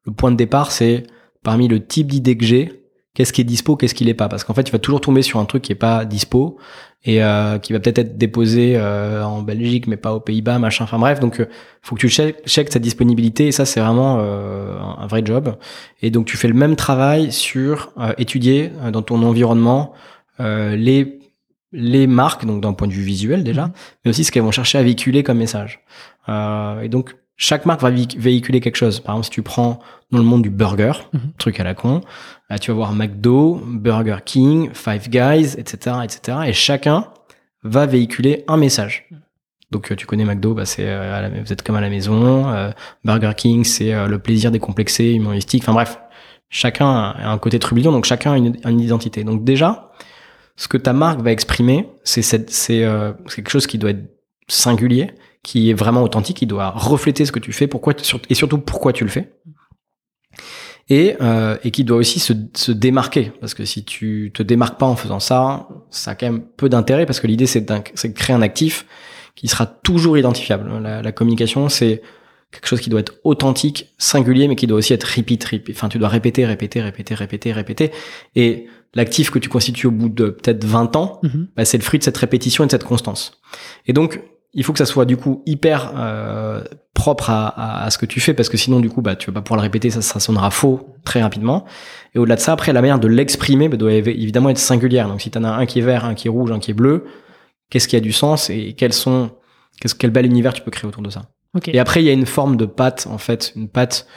[0.05, 1.07] le point de départ, c'est
[1.43, 2.84] parmi le type d'idée que j'ai,
[3.15, 4.29] qu'est-ce qui est dispo, qu'est-ce qui l'est pas.
[4.29, 6.57] Parce qu'en fait, tu vas toujours tomber sur un truc qui est pas dispo
[7.05, 10.83] et euh, qui va peut-être être déposé euh, en Belgique, mais pas aux Pays-Bas, machin.
[10.83, 11.47] Enfin bref, donc euh,
[11.81, 15.55] faut que tu checkes, check sa disponibilité et ça, c'est vraiment euh, un, vrai job.
[16.01, 19.93] Et donc tu fais le même travail sur euh, étudier dans ton environnement
[20.39, 21.19] les
[21.71, 23.71] les marques, donc d'un point de vue visuel déjà,
[24.03, 25.81] mais aussi ce qu'elles vont chercher à véhiculer comme message.
[26.29, 28.99] et donc chaque marque va véhiculer quelque chose.
[28.99, 29.79] Par exemple, si tu prends
[30.11, 31.19] dans le monde du burger, -hmm.
[31.37, 32.01] truc à la con,
[32.49, 36.37] là, tu vas voir McDo, Burger King, Five Guys, etc., etc.
[36.47, 37.07] Et chacun
[37.63, 39.09] va véhiculer un message.
[39.71, 42.47] Donc, tu connais McDo, bah, c'est euh, vous êtes comme à la maison.
[42.47, 42.71] Euh,
[43.03, 45.63] Burger King, c'est euh, le plaisir décomplexé, humoristique.
[45.63, 45.99] Enfin bref,
[46.49, 49.23] chacun a un côté trublion, donc chacun a une, une identité.
[49.23, 49.91] Donc déjà,
[50.55, 52.23] ce que ta marque va exprimer, c'est
[52.71, 54.05] euh, quelque chose qui doit être
[54.47, 55.11] singulier,
[55.45, 57.93] qui est vraiment authentique, qui doit refléter ce que tu fais, pourquoi
[58.29, 59.31] et surtout pourquoi tu le fais,
[60.89, 64.79] et, euh, et qui doit aussi se, se, démarquer, parce que si tu te démarques
[64.79, 68.07] pas en faisant ça, ça a quand même peu d'intérêt, parce que l'idée c'est de
[68.13, 68.87] créer un actif
[69.35, 70.81] qui sera toujours identifiable.
[70.81, 72.01] La, la communication c'est
[72.51, 75.75] quelque chose qui doit être authentique, singulier, mais qui doit aussi être repeat, repeat.
[75.75, 77.91] Enfin, tu dois répéter, répéter, répéter, répéter, répéter.
[78.35, 81.47] Et l'actif que tu constitues au bout de peut-être 20 ans, mm -hmm.
[81.55, 83.41] bah, c'est le fruit de cette répétition et de cette constance.
[83.87, 84.21] Et donc,
[84.55, 88.05] il faut que ça soit du coup hyper euh, propre à, à, à, ce que
[88.05, 90.01] tu fais parce que sinon du coup bah tu vas pas pouvoir le répéter ça,
[90.01, 91.65] ça sonnera faux très rapidement.
[92.15, 95.07] Et au-delà de ça après la manière de l'exprimer bah, doit évidemment être singulière.
[95.07, 96.71] Donc si tu en as un qui est vert un qui est rouge un qui
[96.71, 97.05] est bleu
[97.69, 99.31] qu'est-ce qui a du sens et quels sont
[99.79, 101.23] qu'est-ce quel bel univers tu peux créer autour de ça?
[101.53, 101.75] Okay.
[101.75, 104.07] et après il y a une forme de patte en fait une patte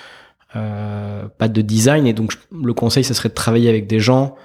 [0.57, 2.07] euh, patte de design.
[2.07, 4.37] Et donc le conseil ce serait de travailler avec des gens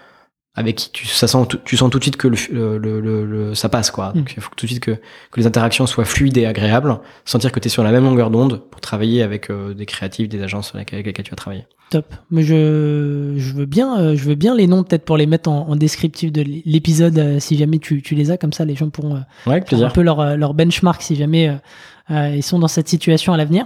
[0.56, 2.38] avec qui tu, ça sent, tu sens tout de suite que le,
[2.78, 4.12] le, le, le ça passe quoi.
[4.14, 7.51] Donc il faut tout de suite que, que les interactions soient fluides et agréables, sentir
[7.51, 10.43] que tu es sur la même longueur d'onde pour travailler avec euh, des créatifs, des
[10.43, 11.66] agences avec lesquelles tu vas travailler.
[11.89, 12.14] Top.
[12.30, 15.49] Mais je, je veux bien, euh, je veux bien les noms peut-être pour les mettre
[15.49, 18.76] en, en descriptif de l'épisode euh, si jamais tu, tu les as comme ça, les
[18.76, 19.88] gens pourront ouais, plaisir.
[19.88, 21.51] un peu leur, leur benchmark si jamais
[22.10, 23.66] ils sont dans cette situation à l'avenir.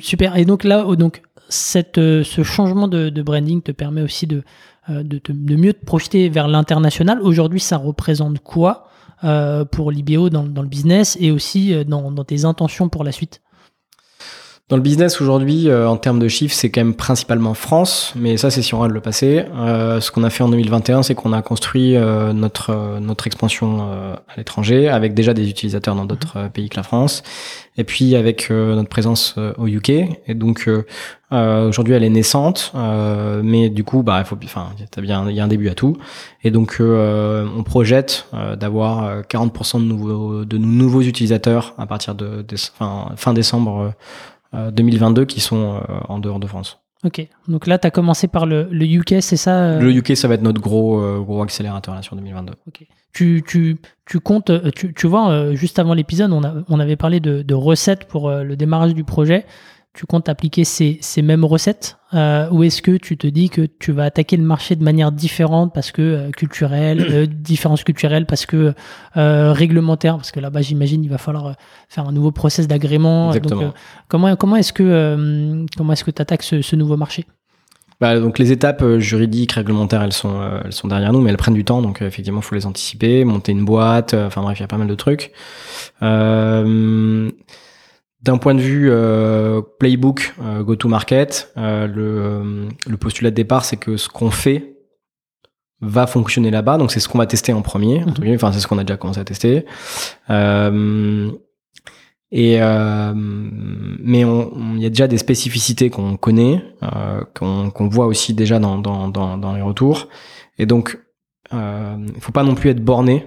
[0.00, 0.36] super.
[0.36, 1.20] Et donc là, oh, donc
[1.50, 4.42] cette, ce changement de, de branding te permet aussi de
[4.88, 7.20] de, te, de, mieux te projeter vers l'international.
[7.22, 8.88] Aujourd'hui, ça représente quoi
[9.22, 13.40] euh, pour l'IBO dans, le business et aussi dans, dans, tes intentions pour la suite?
[14.70, 18.38] Dans le business aujourd'hui, euh, en termes de chiffres, c'est quand même principalement France, mais
[18.38, 19.44] ça c'est si on regarde le passé.
[19.54, 23.82] Euh, ce qu'on a fait en 2021, c'est qu'on a construit euh, notre notre expansion
[23.82, 27.22] à l'étranger avec déjà des utilisateurs dans d'autres pays que la France,
[27.76, 29.90] et puis avec notre présence au UK.
[29.90, 30.70] Et donc
[31.30, 32.72] aujourd'hui, elle est naissante,
[33.42, 35.98] mais du coup, bah il faut, enfin, bien, il y a un début à tout.
[36.42, 42.42] Et donc on projette d'avoir 40% de nouveaux de nouveaux utilisateurs à partir de,
[43.16, 43.92] fin décembre
[44.72, 46.80] 2022 euh, qui sont euh, en dehors de France.
[47.04, 49.80] Ok, donc là, tu as commencé par le, le UK, c'est ça euh?
[49.80, 52.54] Le UK, ça va être notre gros, gros accélérateur là, sur 2022.
[52.66, 52.86] Ok.
[53.12, 53.76] Tu, tu,
[54.06, 57.54] tu comptes, tu, tu vois, juste avant l'épisode, on, a, on avait parlé de, de
[57.54, 59.44] recettes pour le démarrage du projet
[59.94, 63.62] tu comptes appliquer ces, ces mêmes recettes euh, ou est-ce que tu te dis que
[63.62, 68.26] tu vas attaquer le marché de manière différente parce que euh, culturelle, euh, différence culturelle,
[68.26, 68.74] parce que
[69.14, 71.54] réglementaire, parce que là-bas j'imagine il va falloir
[71.88, 73.32] faire un nouveau process d'agrément.
[73.34, 73.72] Donc,
[74.08, 77.24] comment comment est-ce que comment est-ce que tu attaques ce, ce, nouveau marché?
[78.00, 81.54] Bah, donc les étapes juridiques, réglementaires, elles sont elles sont derrière nous, mais elles prennent
[81.54, 84.64] du temps, donc effectivement il faut les anticiper, monter une boîte, enfin bref il y
[84.64, 85.30] a pas mal de trucs.
[86.02, 87.30] Euh,
[88.24, 93.76] d'un point de vue euh, playbook, euh, go-to-market, euh, le, le, postulat de départ, c'est
[93.76, 94.78] que ce qu'on fait
[95.82, 96.78] va fonctionner là-bas.
[96.78, 98.00] Donc c'est ce qu'on va tester en premier.
[98.00, 98.34] Mhm.
[98.34, 99.66] Enfin c'est ce qu'on a déjà commencé à tester.
[100.30, 100.36] et
[104.00, 106.64] mais il y a déjà des spécificités qu'on connaît,
[107.34, 110.08] qu'on voit aussi déjà dans, dans, dans, dans, les retours.
[110.56, 110.98] Et donc
[111.52, 113.26] il faut pas non plus être borné.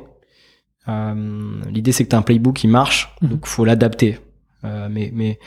[0.87, 3.29] L'idée c'est que tu as un playbook qui marche, mhm.
[3.29, 4.17] donc faut l'adapter.
[4.63, 5.39] Euh, mais mais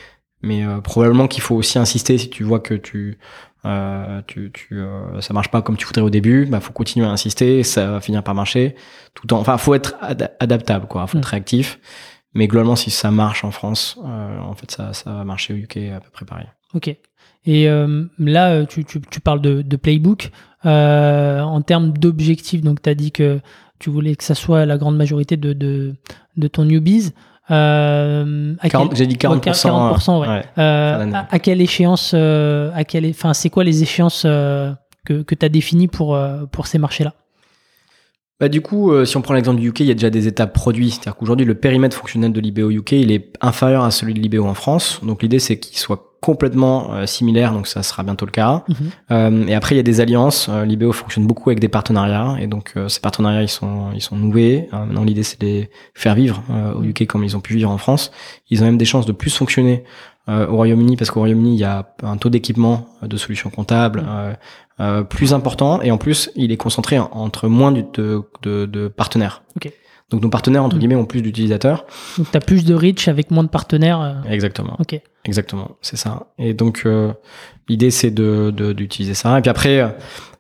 [0.42, 3.18] mais euh, probablement qu'il faut aussi insister si tu vois que tu
[3.66, 4.82] euh, tu, tu
[5.20, 8.00] ça marche pas comme tu voudrais au début bah faut continuer à insister ça va
[8.00, 8.74] finir par marcher.
[9.14, 9.96] Tout en enfin faut être
[10.38, 11.06] adaptable quoi.
[11.06, 11.30] Faut être mm.
[11.30, 11.78] réactif.
[12.32, 15.78] Mais globalement si ça marche en France en fait ça ça va marcher au UK
[15.94, 16.46] à peu près pareil.
[16.74, 16.94] Ok.
[17.46, 17.68] Et
[18.18, 20.30] là tu, tu, tu, parles de, de playbook.
[20.64, 23.40] En termes d'objectifs donc tu as dit que
[23.80, 25.96] tu voulais que ça soit la grande majorité de, de,
[26.36, 27.12] de ton newbies
[27.50, 28.54] euh,
[28.92, 29.40] J'ai dit 40%.
[29.40, 30.42] 40% ouais.
[30.58, 35.46] Euh, à, quelle échéance, euh, à quelle, enfin, c'est quoi les échéances que, que tu
[35.46, 36.18] as définies pour,
[36.52, 37.14] pour ces marchés-là?
[38.38, 40.54] Bah, du coup, si on prend l'exemple du UK, il y a déjà des étapes
[40.54, 40.90] produits.
[40.90, 44.44] C'est-à-dire qu'aujourd'hui, le périmètre fonctionnel de l'IBO UK, il est inférieur à celui de l'IBO
[44.44, 45.00] en France.
[45.02, 48.64] Donc l'idée, c'est qu'il soit complètement euh, similaire, donc ça sera bientôt le cas.
[48.68, 48.76] Mhm.
[49.10, 50.48] Euh, et après, il y a des alliances.
[50.50, 54.16] Euh, L'IBO fonctionne beaucoup avec des partenariats, et donc ces partenariats, ils sont ils sont
[54.16, 54.68] noués.
[54.72, 56.42] maintenant, l'idée, c'est de les faire vivre
[56.76, 58.10] au UK comme ils ont pu vivre en France.
[58.50, 59.84] Ils ont même des chances de plus fonctionner
[60.28, 64.04] au Royaume-Uni parce qu'au Royaume-Uni, il y a un taux d'équipement de solutions comptables
[64.78, 65.04] mhm.
[65.06, 67.84] plus important, et en plus, il est concentré entre moins de,
[68.42, 69.42] de, de partenaires.
[69.56, 69.72] Okay.
[70.10, 70.78] Donc nos partenaires entre mm.
[70.78, 71.86] guillemets ont plus d'utilisateurs.
[72.18, 74.00] Donc tu as plus de reach avec moins de partenaires.
[74.00, 74.30] Euh.
[74.30, 74.76] Exactement.
[74.78, 75.00] Ok.
[75.24, 76.28] Exactement, c'est ça.
[76.38, 77.12] Et donc euh,
[77.68, 79.38] l'idée c'est de d'utiliser ça.
[79.38, 79.96] Et puis après,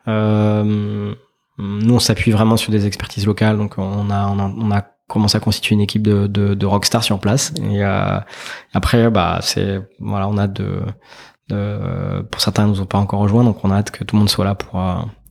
[0.08, 1.14] euh,
[1.58, 3.56] nous on s'appuie vraiment sur des expertises locales.
[3.56, 7.18] Donc on a on a, commencé à constituer une équipe de de, de rockstar sur
[7.18, 7.52] place.
[7.70, 7.82] Et
[8.72, 10.82] après bah c'est voilà on a de,
[11.48, 14.14] de pour certains ils nous ont pas encore rejoint donc on a hâte que tout
[14.14, 14.80] le monde soit là pour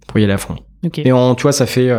[0.05, 0.57] pour y aller à fond.
[0.85, 1.07] Okay.
[1.07, 1.89] Et on tu vois ça fait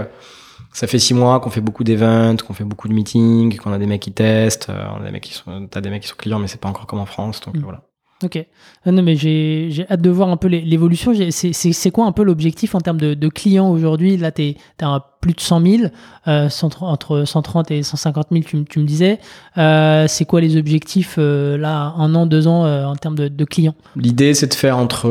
[0.72, 3.78] ça fait six mois qu'on fait beaucoup d'événements, qu'on fait beaucoup de meetings, qu'on a
[3.78, 6.08] des mecs qui testent, euh, on a des mecs qui sont, t'as des mecs qui
[6.08, 7.60] sont clients, mais c'est pas encore comme en France, donc mm.
[7.60, 7.82] voilà.
[8.22, 8.46] Ok.
[8.84, 11.12] Ah non, mais j'ai hâte de voir un peu l'évolution.
[11.30, 14.18] C'est quoi un peu l'objectif en termes de, de clients aujourd'hui?
[14.18, 15.82] Là, tu es, à plus de 100 000,
[16.28, 16.48] euh,
[16.80, 19.20] entre 130 et 150 000, tu, tu me disais.
[19.56, 23.28] Euh, c'est quoi les objectifs euh, là, un an, deux ans euh, en termes de,
[23.28, 23.74] de clients?
[23.96, 25.08] L'idée, c'est de faire entre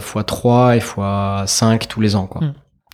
[0.00, 2.26] x3 et x5 tous les ans.
[2.26, 2.42] Quoi.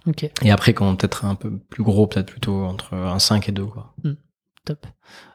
[0.07, 0.13] Mm.
[0.43, 3.65] Et après, quand peut-être un peu plus gros, peut-être plutôt entre un 5 et 2.
[3.65, 3.95] Quoi.
[4.03, 4.15] Hmm.
[4.65, 4.87] top.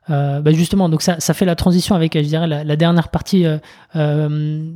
[0.09, 3.45] Euh, bah justement, donc ça, ça fait la transition avec, je dirais, la, dernière partie.
[3.45, 3.57] Euh,
[3.95, 4.72] euh,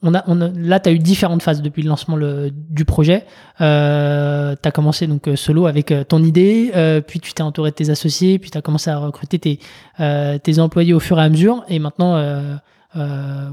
[0.00, 2.84] on a, on a, là, tu as eu différentes phases depuis le lancement le, du
[2.84, 3.24] projet.
[3.60, 6.70] Euh, tu as commencé donc solo avec ton idée,
[7.08, 9.58] puis tu t'es entouré de tes associés, puis tu as commencé à recruter tes,
[9.98, 11.64] tes employés au fur et à mesure.
[11.68, 12.16] Et maintenant,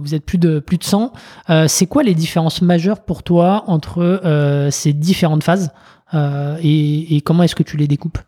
[0.01, 1.13] vous êtes plus de plus de 100.
[1.49, 5.71] Euh, c'est quoi les différences majeures pour toi entre euh, ces différentes phases
[6.13, 8.19] et, comment est-ce que tu les découpes?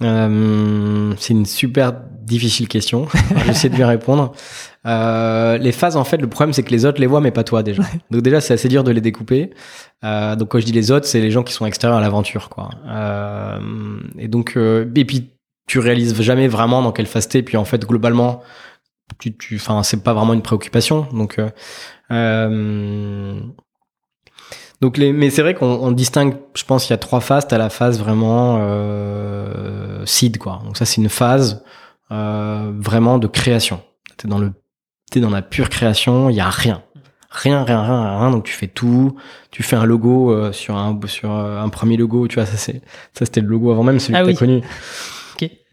[0.00, 1.92] C'est une super
[2.22, 3.08] difficile question.
[3.46, 4.32] J'essaie de lui répondre.
[4.84, 7.64] les phases, en fait, le problème, c'est que les autres les voient, mais pas toi
[7.64, 7.82] déjà.
[8.12, 9.50] Donc déjà, c'est assez dur de les découper.
[10.02, 12.70] donc quand je dis les autres, c'est les gens qui sont extérieurs à l'aventure, quoi.
[14.16, 15.30] et donc, et puis
[15.68, 17.42] tu réalises jamais vraiment dans quelle phase t'es.
[17.42, 18.42] Puis en fait, globalement,
[19.18, 21.06] tu, tu, enfin, c'est pas vraiment une préoccupation.
[21.12, 21.50] Donc, euh,
[22.10, 23.40] euh
[24.80, 27.48] donc les, mais c'est vrai qu'on distingue, je pense qu'il y a trois phases.
[27.48, 30.62] T'as la phase vraiment euh, seed, quoi.
[30.64, 31.64] Donc ça, c'est une phase
[32.12, 33.82] euh, vraiment de création.
[34.16, 34.52] T'es dans le
[35.10, 36.82] t'es dans la pure création, il y a rien.
[37.30, 38.30] Rien, rien, rien, rien.
[38.30, 39.16] Donc tu fais tout.
[39.50, 42.28] Tu fais un logo euh, sur un sur euh, un premier logo.
[42.28, 42.82] Tu vois, ça c'est
[43.12, 44.34] ça c'était le logo avant même celui Ah que oui.
[44.34, 44.62] t'as connu.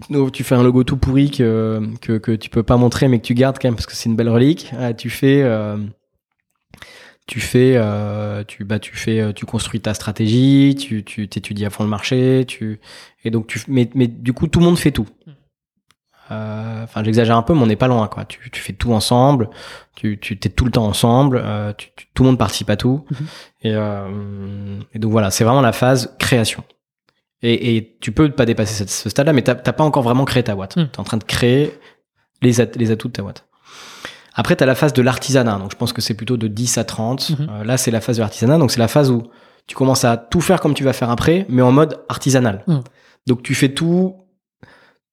[0.10, 3.20] Donc tu fais un logo tout pourri que, que que tu peux pas montrer mais
[3.20, 4.72] que tu gardes quand même parce que c'est une belle relique.
[4.74, 5.78] Euh, tu fais euh,
[7.28, 10.76] tu fais euh, tu bah tu fais euh, tu construis ta stratégie.
[10.80, 12.46] Tu tu t'étudies à fond le marché.
[12.48, 12.80] Tu
[13.24, 15.08] et donc tu mais mais du coup tout le monde fait tout.
[16.32, 18.26] Euh, Enfin, j'exagère un peu, mais on n'est pas loin, quoi.
[18.26, 19.50] Tu, tu fais tout ensemble,
[19.96, 22.76] tu, tu t'es tout le temps ensemble, euh, tu, tu- tout le monde participe à
[22.78, 23.06] tout.
[23.12, 23.28] Mhm.
[23.64, 26.64] et, et donc voilà, c'est vraiment la phase création.
[27.42, 30.44] Et, et tu peux pas dépasser cette- ce stade-là, mais t'as pas encore vraiment créé
[30.44, 30.74] ta boîte.
[30.76, 31.78] Tu es en train de créer
[32.42, 33.46] les, at- les atouts de ta boîte.
[34.34, 35.58] Après, tu as la phase de l'artisanat.
[35.60, 37.30] Donc, je pense que c'est plutôt de 10 à 30.
[37.40, 37.48] Mhm.
[37.50, 38.58] Euh, là, c'est la phase de l'artisanat.
[38.58, 39.24] Donc, c'est la phase où
[39.68, 42.64] tu commences à tout faire comme tu vas faire après, mais en mode artisanal.
[42.68, 42.82] Mhm.
[43.28, 44.16] Donc, tu fais tout,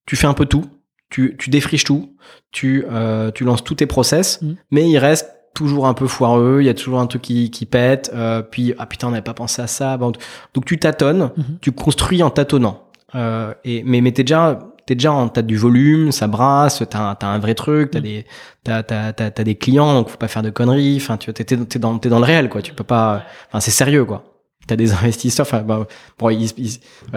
[0.06, 0.64] tu fais un peu tout,
[1.10, 2.16] tu, tu défriches tout,
[2.50, 4.56] tu, euh, tu lances tous tes process, Mhm.
[4.70, 7.66] mais il reste toujours un peu foireux, il y a toujours un truc qui, qui
[7.66, 9.96] pète, euh, puis, ah putain, on n'avait pas pensé à ça.
[9.96, 10.12] Bon,
[10.54, 11.58] donc, tu tâtonnes, Mhm.
[11.60, 12.84] tu construis en tâtonnant.
[13.14, 17.10] Euh, et, mais mais t'es déjà, t'es déjà en, t'as du volume, ça brasse, t'as,
[17.10, 18.02] un- t'as un vrai truc, t'as Mm.
[18.02, 18.26] des,
[18.64, 20.96] t'as, t'as, t'as, des clients, donc faut pas faire de conneries.
[20.96, 22.62] Enfin, tu t'es, t'es, dans, t'es dans le réel, quoi.
[22.62, 24.24] Tu peux pas, enfin, c'est sérieux, quoi.
[24.66, 25.86] T'as des investisseurs, enfin, bah,
[26.18, 26.30] bon,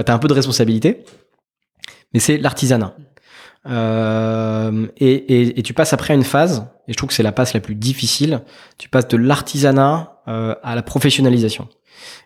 [0.06, 1.06] t'as un peu de responsabilité,
[2.14, 2.96] mais c'est l'artisanat.
[3.68, 7.24] Euh, et, et, et tu passes après à une phase, et je trouve que c'est
[7.24, 8.42] la passe la plus difficile.
[8.78, 11.68] Tu passes de l'artisanat euh, à la professionnalisation.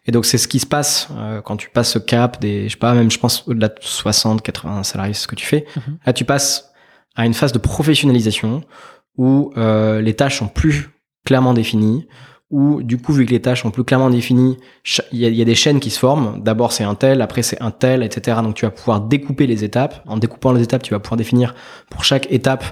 [0.05, 2.73] Et donc c'est ce qui se passe euh, quand tu passes ce cap des, je
[2.73, 5.65] sais pas, même je pense au-delà de 60, 80 salariés, c'est ce que tu fais.
[5.75, 5.97] Mhm.
[6.05, 6.71] Là tu passes
[7.15, 8.63] à une phase de professionnalisation
[9.17, 10.89] où euh, les tâches sont plus
[11.25, 12.07] clairement définies,
[12.51, 14.57] où du coup vu que les tâches sont plus clairement définies,
[15.11, 16.41] il y a des chaînes qui se forment.
[16.41, 18.39] D'abord c'est un tel, après c'est un tel, etc.
[18.43, 20.03] Donc tu vas pouvoir découper les étapes.
[20.07, 21.53] En découpant les étapes, tu vas pouvoir définir
[21.89, 22.63] pour chaque étape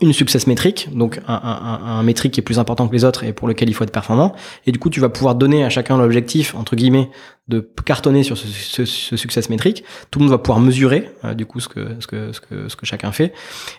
[0.00, 3.32] une success métrique, donc un, un, métrique qui est plus important que les autres et
[3.32, 4.34] pour lequel il faut être performant.
[4.66, 7.10] Et du coup, tu vas pouvoir donner à chacun l'objectif, entre guillemets,
[7.48, 9.84] de cartonner sur ce, ce, ce success métrique.
[10.10, 12.68] Tout le monde va pouvoir mesurer, euh, du coup, ce que, ce, que, ce, que,
[12.68, 13.34] ce que chacun fait.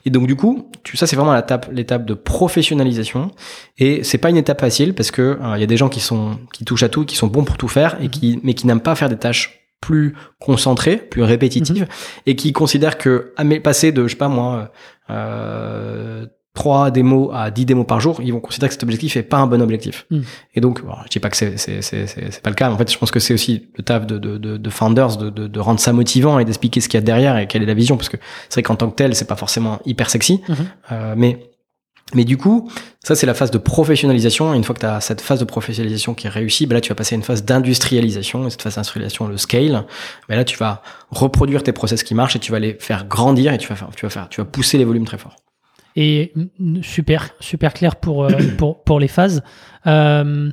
[0.06, 3.32] Et donc, du coup, tu, ça, c'est vraiment l'étape, l'étape de professionnalisation.
[3.80, 6.00] Et c'est pas une étape facile parce que euh, il y a des gens qui
[6.00, 8.68] sont, qui touchent à tout, qui sont bons pour tout faire et qui, mais qui
[8.68, 11.88] n'aiment pas faire des tâches plus concentrées, plus répétitives,
[12.26, 14.72] et qui considèrent que à passer de, je sais pas moi,
[15.10, 16.26] euh,
[16.56, 19.38] 3 démos à 10 démos par jour, ils vont considérer que cet objectif est pas
[19.38, 20.06] un bon objectif.
[20.10, 20.20] Mm.
[20.56, 22.70] Et donc, bon, je dis pas que c'est c'est c'est c'est c'est pas le cas,
[22.70, 25.18] mais en fait, je pense que c'est aussi le taf de de de, de founders
[25.18, 27.62] de, de de rendre ça motivant et d'expliquer ce qu'il y a derrière et quelle
[27.62, 28.18] est la vision, parce que
[28.50, 30.56] c'est vrai qu'en tant que tel, c'est pas forcément hyper sexy, Mhm.
[30.94, 31.40] euh, mais
[32.14, 32.70] mais du coup,
[33.04, 34.54] ça c'est la phase de professionnalisation.
[34.54, 36.82] Et une fois que tu as cette phase de professionnalisation qui est réussie, ben là
[36.82, 38.46] tu vas passer à une phase d'industrialisation.
[38.46, 39.86] Et cette phase d'industrialisation, le scale,
[40.30, 43.54] ben là tu vas reproduire tes process qui marchent et tu vas les faire grandir
[43.54, 45.36] et tu vas faire, tu vas faire, tu vas pousser les volumes très fort.
[45.96, 49.42] Et mm, super, super clair pour, euh, pour, pour les phases.
[49.88, 50.52] Euh,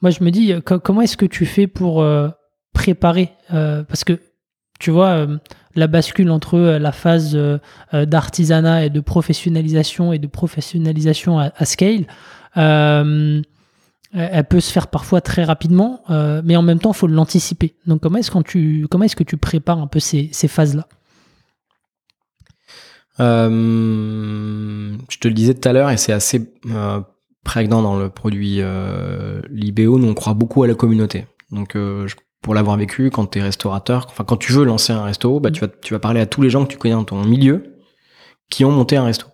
[0.00, 2.28] moi, je me dis, co- comment est-ce que tu fais pour euh,
[2.72, 4.18] préparer Parce que,
[4.80, 5.26] tu vois,
[5.78, 7.58] la bascule entre euh, la phase euh,
[7.94, 12.06] euh, d'artisanat et de professionnalisation et de professionnalisation à, scale,
[12.54, 13.44] elle
[14.48, 16.02] peut se faire parfois très rapidement,
[16.44, 17.74] mais en même temps, il faut l'anticiper.
[17.86, 20.88] Donc, comment est-ce, quand tu, comment est-ce que tu prépares un peu ces, phases-là?
[23.18, 26.52] Je te le disais tout à l'heure et c'est assez
[27.44, 28.60] prégnant dans le produit
[29.50, 29.98] Libéo.
[29.98, 31.26] Nous, on croit beaucoup à la communauté.
[31.52, 32.14] Donc, je-
[32.48, 35.50] pour l'avoir vécu, quand tu es restaurateur, enfin, quand tu veux lancer un resto, bah,
[35.50, 37.76] tu, vas, tu vas parler à tous les gens que tu connais dans ton milieu
[38.48, 39.26] qui ont monté un resto.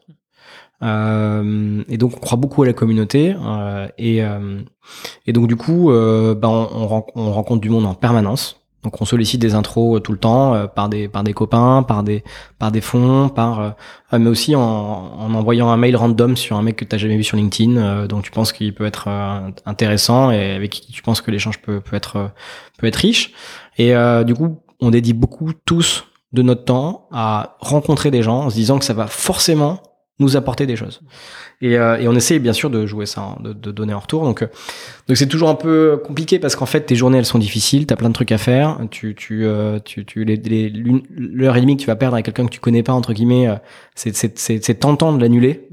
[0.82, 3.36] Euh, et donc, on croit beaucoup à la communauté.
[3.40, 4.62] euh, et, euh,
[5.28, 6.86] et donc, du coup, bah, on
[7.30, 8.63] rencontre du monde en permanence.
[8.84, 11.82] Donc, on sollicite des intros euh, tout le temps euh, par des par des copains,
[11.82, 12.22] par des
[12.58, 13.70] par des fonds, par euh,
[14.12, 17.16] euh, mais aussi en, en envoyant un mail random sur un mec que tu jamais
[17.16, 19.08] vu sur LinkedIn, dont tu penses qu'il peut être
[19.64, 22.30] intéressant et avec qui tu penses que l'échange peut peut être
[22.78, 23.32] peut être riche.
[23.78, 28.50] Et du coup, on dédie beaucoup tous de notre temps à rencontrer des gens en
[28.50, 29.80] se disant que ça va forcément
[30.20, 31.00] nous apporter des choses.
[31.60, 33.98] Et, euh, et on essaie bien sûr de jouer ça, hein, de, de donner en
[33.98, 34.22] retour.
[34.22, 34.46] Donc, euh,
[35.08, 37.96] donc c'est toujours un peu compliqué parce qu'en fait tes journées elles sont difficiles, t'as
[37.96, 38.78] plein de trucs à faire.
[38.90, 40.70] Tu, tu, euh, tu, tu les, les-
[41.10, 43.48] l'heure et demie que tu vas perdre avec quelqu'un que tu connais pas entre guillemets,
[43.48, 43.56] euh,
[43.96, 45.68] c'est, c'est, c'est, c'est tentant de l'annuler.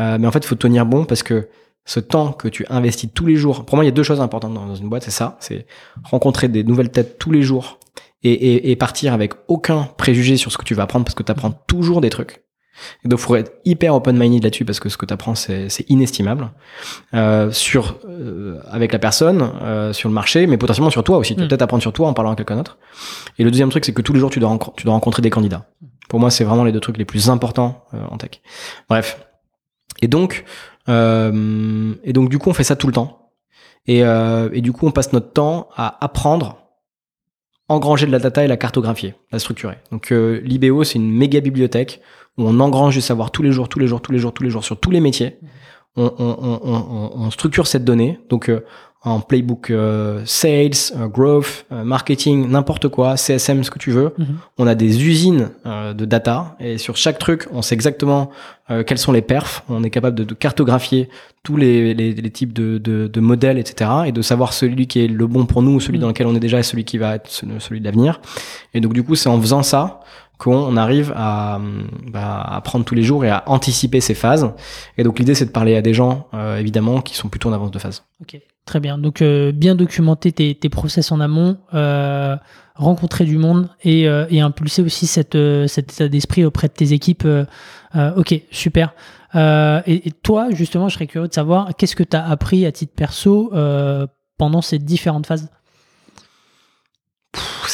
[0.00, 1.48] Euh, mais en fait, il faut tenir bon parce que
[1.84, 4.20] ce temps que tu investis tous les jours, pour moi, il y a deux choses
[4.20, 5.66] importantes dans, dans une boîte, c'est ça, c'est
[6.02, 7.78] rencontrer des nouvelles têtes tous les jours
[8.24, 11.22] et, et, et partir avec aucun préjugé sur ce que tu vas apprendre parce que
[11.22, 12.42] tu apprends toujours des trucs.
[13.04, 15.68] Et donc, il faut être hyper open-minded là-dessus parce que ce que tu apprends, c'est,
[15.68, 16.50] c'est inestimable.
[17.14, 21.34] Euh, sur, euh, avec la personne, euh, sur le marché, mais potentiellement sur toi aussi.
[21.34, 21.48] Tu vas Mm.
[21.48, 22.78] peut-être apprendre sur toi en parlant à quelqu'un d'autre.
[23.38, 25.22] Et le deuxième truc, c'est que tous les jours, tu dois, renco- tu dois rencontrer
[25.22, 25.66] des candidats.
[26.08, 28.40] Pour moi, c'est vraiment les deux trucs les plus importants en tech.
[28.88, 29.26] Bref.
[30.02, 30.44] Et donc,
[30.88, 33.32] et donc du coup, on fait ça tout le temps.
[33.86, 36.58] Et, et du coup, on passe notre temps à apprendre,
[37.68, 39.78] engranger de la data et la cartographier, la structurer.
[39.90, 42.00] Donc l'IBO, c'est une méga bibliothèque
[42.38, 44.50] on engrange du savoir tous les jours, tous les jours, tous les jours, tous les
[44.50, 45.38] jours sur tous les métiers.
[45.96, 48.18] On, on, on, on, on structure cette donnée.
[48.28, 48.60] Donc euh,
[49.06, 54.12] en playbook euh, sales, euh, growth, euh, marketing, n'importe quoi, CSM, ce que tu veux.
[54.18, 54.26] Mhm.
[54.58, 58.30] On a des usines de data et sur chaque truc, on sait exactement
[58.86, 59.62] quels sont les perfs.
[59.68, 61.08] On est capable de, de cartographier
[61.44, 63.90] tous les, les, les types de, de, de, modèles, etc.
[64.06, 66.02] et de savoir celui qui est le bon pour nous, celui Mhm.
[66.02, 68.20] dans lequel on est déjà et celui qui va être celui celui de l'avenir.
[68.74, 70.00] Et donc du coup, c'est en faisant ça
[70.38, 71.60] qu'on arrive à,
[72.10, 74.50] bah, à apprendre tous les jours et à anticiper ces phases.
[74.98, 77.52] Et donc l'idée, c'est de parler à des gens, euh, évidemment, qui sont plutôt en
[77.52, 78.04] avance de phase.
[78.20, 78.98] Ok, très bien.
[78.98, 82.36] Donc, euh, bien documenter tes, process en amont, euh,
[82.74, 87.26] rencontrer du monde et, impulser aussi cette, cet état d'esprit auprès de tes équipes.
[87.94, 88.94] ok, super.
[89.34, 92.72] Et, et toi, justement, je serais curieux de savoir qu'est-ce que tu as appris à
[92.72, 93.52] titre perso
[94.36, 95.48] pendant ces différentes phases?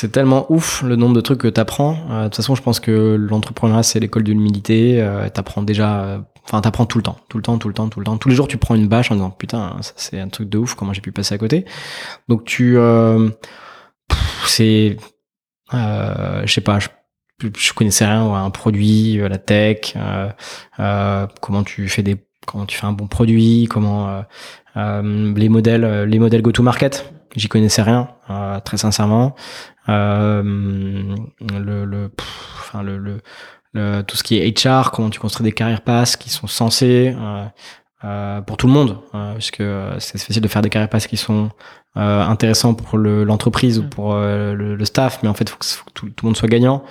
[0.03, 1.96] C'est tellement ouf le nombre de trucs que t'apprends.
[2.11, 5.00] Euh, de toute façon, je pense que l'entrepreneuriat, c'est l'école de l'humilité.
[5.00, 6.03] Euh, t'apprends déjà...
[6.03, 8.16] euh, Enfin, t'apprends tout le temps, tout le temps, tout le temps, tout le temps.
[8.16, 10.59] Tous les jours, tu prends une bâche en disant putain, ça c'est un truc de
[10.59, 10.74] ouf.
[10.74, 11.66] Comment j'ai pu passer à côté
[12.28, 12.76] Donc tu,
[14.44, 14.96] c'est,
[15.72, 16.88] je sais pas, je,
[17.57, 19.94] je connaissais rien un produit, la tech,
[21.40, 24.24] comment tu fais des, comment tu fais un bon produit, comment
[24.74, 27.12] les modèles, les modèles go-to-market.
[27.37, 29.35] J'y connaissais rien, euh, très sincèrement.
[29.89, 32.26] Euh, le, le, pff,
[32.61, 33.20] enfin le, le,
[33.72, 37.16] le- tout ce qui est HR, comment tu construis des carrières passes qui sont censées
[37.18, 37.45] euh,
[38.05, 40.89] euh, pour tout le monde, euh, parce que euh, c'est facile de faire des carrières
[40.91, 41.51] passes qui sont
[41.97, 43.89] euh, intéressants pour le- l'entreprise ou Mm.
[43.91, 46.28] pour le, le staff, mais en fait, il faut que, faut que tout, tout le
[46.28, 46.85] monde soit gagnant.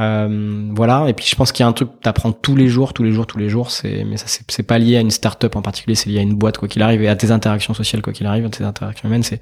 [0.00, 1.08] Euh, voilà.
[1.08, 3.04] Et puis, je pense qu'il y a un truc que t'apprends tous les jours, tous
[3.04, 3.70] les jours, tous les jours.
[3.70, 6.34] C'est, mais ça, c'est, pas lié à une start-up en particulier, c'est lié à une
[6.34, 9.08] boîte quoi qu'il arrive et à tes interactions sociales quoi qu'il arrive, à tes interactions
[9.08, 9.22] humaines.
[9.22, 9.40] C'est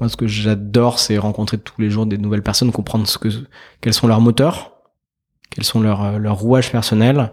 [0.00, 3.28] moi ce que j'adore, c'est rencontrer tous les jours des nouvelles personnes, comprendre ce que,
[3.80, 4.72] quels sont leurs moteurs,
[5.50, 7.32] quels sont leurs euh, leurs rouages personnels.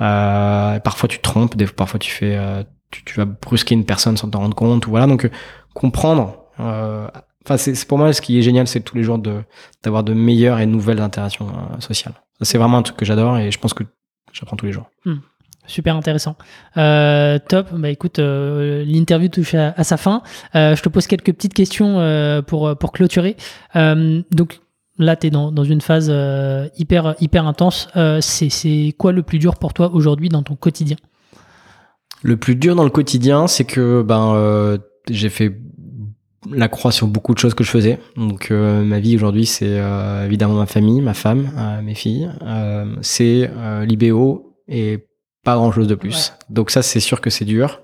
[0.00, 3.84] Euh, parfois tu te trompes, des, parfois tu fais, euh, tu, tu vas brusquer une
[3.84, 4.86] personne sans t'en rendre compte.
[4.86, 5.06] Ou voilà.
[5.06, 5.30] Donc euh,
[5.74, 6.36] comprendre.
[7.50, 9.42] Enfin, c'est c'est pour moi ce qui est génial, c'est tous les jours de
[9.82, 12.14] d'avoir de meilleures et nouvelles interactions euh, sociales.
[12.38, 13.82] Ça, c'est vraiment un truc que j'adore et je pense que
[14.32, 14.88] j'apprends tous les jours.
[15.66, 16.36] Super intéressant.
[16.76, 17.74] Euh, top.
[17.74, 20.22] Bah écoute, euh, l'interview touche à, à sa fin.
[20.54, 23.36] Euh, je te pose quelques petites questions euh, pour pour clôturer.
[23.74, 24.60] Euh, donc
[24.98, 27.88] là, tu es dans, dans une phase euh, hyper hyper intense.
[27.96, 30.98] Euh, c'est c'est quoi le plus dur pour toi aujourd'hui dans ton quotidien?
[32.22, 34.78] Le plus dur dans le quotidien, c'est que ben euh,
[35.10, 35.56] j'ai fait
[36.50, 37.98] la croix sur beaucoup de choses que je faisais.
[38.16, 42.30] Donc euh, ma vie aujourd'hui, c'est euh, évidemment ma famille, ma femme, euh, mes filles,
[42.42, 45.06] euh, c'est euh, l'IBO et
[45.44, 46.34] pas grand chose de plus.
[46.50, 47.80] Donc ça, c'est sûr que c'est dur.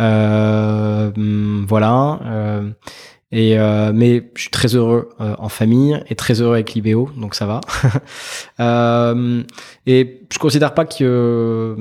[0.00, 2.20] Euh, hum, voilà.
[3.32, 6.74] Euh, et euh, mais je suis très heureux euh, en famille et très heureux avec
[6.74, 7.60] l'IBO, donc ça va.
[8.60, 9.42] Euh,
[9.86, 11.74] et je considère pas que,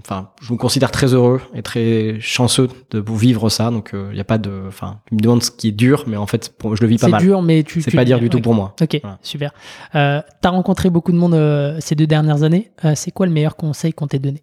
[0.00, 3.70] enfin, je me considère très heureux et très chanceux de vivre ça.
[3.70, 6.16] Donc il y a pas de, enfin, tu me demandes ce qui est dur, mais
[6.16, 7.20] en fait, pour, je le vis pas C'est mal.
[7.20, 7.82] dur, mais tu.
[7.82, 8.74] C'est pas dire du tout pour moi.
[8.80, 9.18] Ok, Voilà.
[9.22, 9.52] super.
[9.94, 11.36] Euh, T'as rencontré beaucoup de monde
[11.80, 12.70] ces deux dernières années.
[12.94, 14.42] C'est quoi le meilleur conseil qu'on t'ait donné?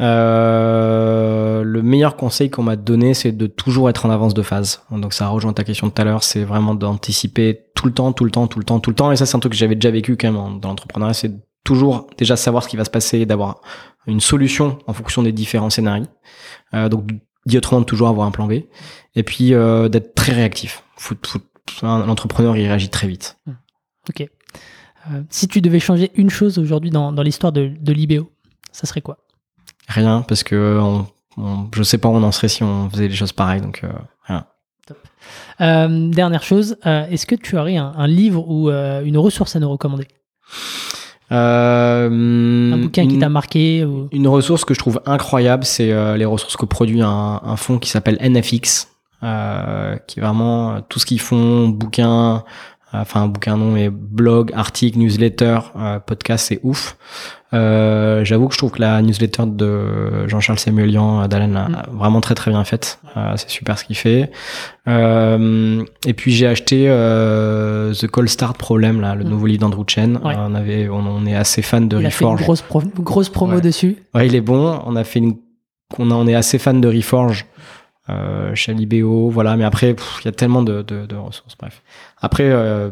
[0.00, 1.31] Euh,
[1.62, 4.82] le meilleur conseil qu'on m'a donné, c'est de toujours être en avance de phase.
[4.90, 8.12] Donc ça rejoint ta question de tout à l'heure, c'est vraiment d'anticiper tout le temps,
[8.12, 9.12] tout le temps, tout le temps, tout le temps.
[9.12, 11.32] Et ça, c'est un truc que j'avais déjà vécu quand même dans l'entrepreneuriat, c'est
[11.64, 13.60] toujours déjà savoir ce qui va se passer, d'avoir
[14.06, 16.06] une solution en fonction des différents scénarios.
[16.74, 17.08] Euh, donc
[17.46, 18.64] dit autrement, toujours avoir un plan B.
[19.14, 20.84] Et puis euh, d'être très réactif.
[21.82, 23.38] L'entrepreneur, il réagit très vite.
[24.08, 24.20] Ok.
[25.10, 28.30] Euh, si tu devais changer une chose aujourd'hui dans, dans l'histoire de, de l'IBO,
[28.70, 29.18] ça serait quoi?
[29.88, 31.06] Rien, parce que on,
[31.36, 33.60] on- je sais pas où on en serait si on faisait des choses pareilles.
[33.60, 33.88] Donc euh,
[34.26, 34.46] rien.
[35.60, 39.60] Euh, Dernière chose, euh, est-ce que tu aurais un, un livre ou une ressource à
[39.60, 40.08] nous recommander?
[41.30, 44.08] Euh, Un bouquin qui t'a marqué ou...
[44.12, 47.78] Une ressource que je trouve incroyable, c'est euh, les ressources que produit un, un fonds
[47.78, 48.88] qui s'appelle NFX,
[49.22, 52.44] euh, qui est vraiment tout ce qu'ils font, bouquins,
[52.92, 56.96] enfin un bouquin non, mais blog, article, newsletter, euh, podcast, c'est ouf.
[57.54, 61.82] Euh, J'avoue que je trouve que la newsletter de Jean-Charles Samuelian d'Alain a Mm.
[61.98, 62.98] vraiment très très bien faite.
[63.16, 64.30] Euh, c'est super ce qu'il fait.
[64.88, 69.28] Euh, et puis j'ai acheté euh, The Call Start Problem, là, le Mm.
[69.28, 70.18] nouveau livre d'Andrew Chen.
[70.24, 70.34] Ouais.
[70.36, 72.42] on avait, on, on est assez fan de Il a fait une Reforge.
[72.44, 73.60] grosse, pro- grosse promo Ouais.
[73.60, 73.96] dessus.
[74.14, 74.80] Ouais, il est bon.
[74.86, 75.36] On a fait une,
[75.98, 77.46] on, a, on est assez fan de Reforge.
[78.10, 79.56] Euh, chez Alibéo, voilà.
[79.56, 81.56] Mais après, il y a tellement de, de, de, ressources.
[81.56, 81.82] Bref.
[82.20, 82.90] Après, euh,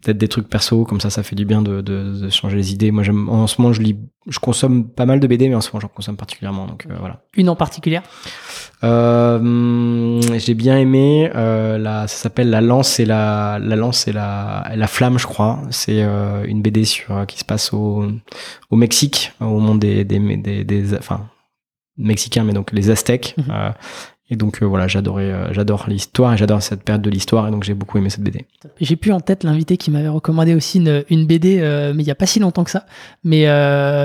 [0.00, 2.90] peut-être des trucs perso, comme ça, ça fait du bien de, changer les idées.
[2.90, 5.60] Moi, j'aime, en ce moment, je lis, je consomme pas mal de BD, mais en
[5.60, 6.66] ce moment, j'en consomme particulièrement.
[6.66, 7.20] Donc euh, voilà.
[7.34, 8.00] Une en particulier?
[8.82, 11.30] Euh, J'ai bien aimé.
[11.34, 15.60] La, ça s'appelle La lance et la, la lance et la, la flamme, je crois.
[15.68, 18.06] C'est une BD sur qui se passe au,
[18.70, 21.28] au Mexique, au monde des, des, des, des enfin
[21.98, 23.34] mexicains, mais donc les Aztèques.
[23.36, 23.42] Mmh.
[23.50, 23.70] Euh,
[24.28, 27.52] et donc euh, voilà, j'adorais, euh, j'adore l'histoire et j'adore cette période de l'histoire et
[27.52, 28.44] donc j'ai beaucoup aimé cette BD.
[28.80, 32.06] J'ai pu en tête l'invité qui m'avait recommandé aussi une, une BD, euh, mais il
[32.06, 32.86] y a pas si longtemps que ça.
[33.22, 33.46] Mais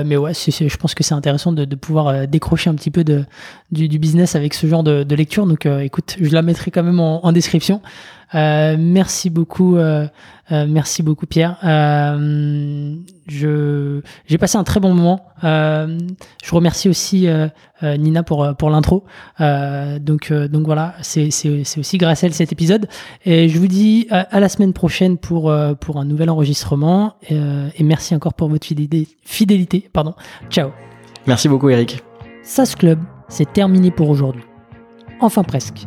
[0.04, 3.24] mais ouais, je pense que c'est intéressant de, pouvoir décrocher un petit peu de
[3.72, 5.46] du, business avec ce genre de, lecture.
[5.46, 7.80] Donc écoute, je la mettrai quand même en description.
[8.34, 9.76] Merci beaucoup,
[10.50, 11.58] merci beaucoup Pierre.
[13.28, 15.26] je j'ai passé un très bon moment.
[15.42, 17.28] je remercie aussi
[17.82, 19.04] Nina pour pour l'intro.
[19.38, 22.88] donc donc voilà, c'est c'est aussi grâce à elle cet épisode.
[23.24, 27.14] Et je vous dis à, la semaine prochaine pour pour un nouvel enregistrement.
[27.30, 29.08] et merci encore pour votre fidélité.
[29.24, 30.14] fidélité pardon.
[30.50, 30.70] Ciao.
[31.26, 32.02] Merci beaucoup Eric.
[32.42, 34.42] SAS Club, c'est terminé pour aujourd'hui.
[35.20, 35.86] Enfin presque.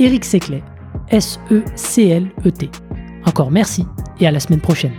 [0.00, 0.62] Eric Seclet,
[1.10, 2.70] S-E-C-L-E-T.
[3.26, 3.84] Encore merci
[4.18, 4.94] et à la semaine prochaine.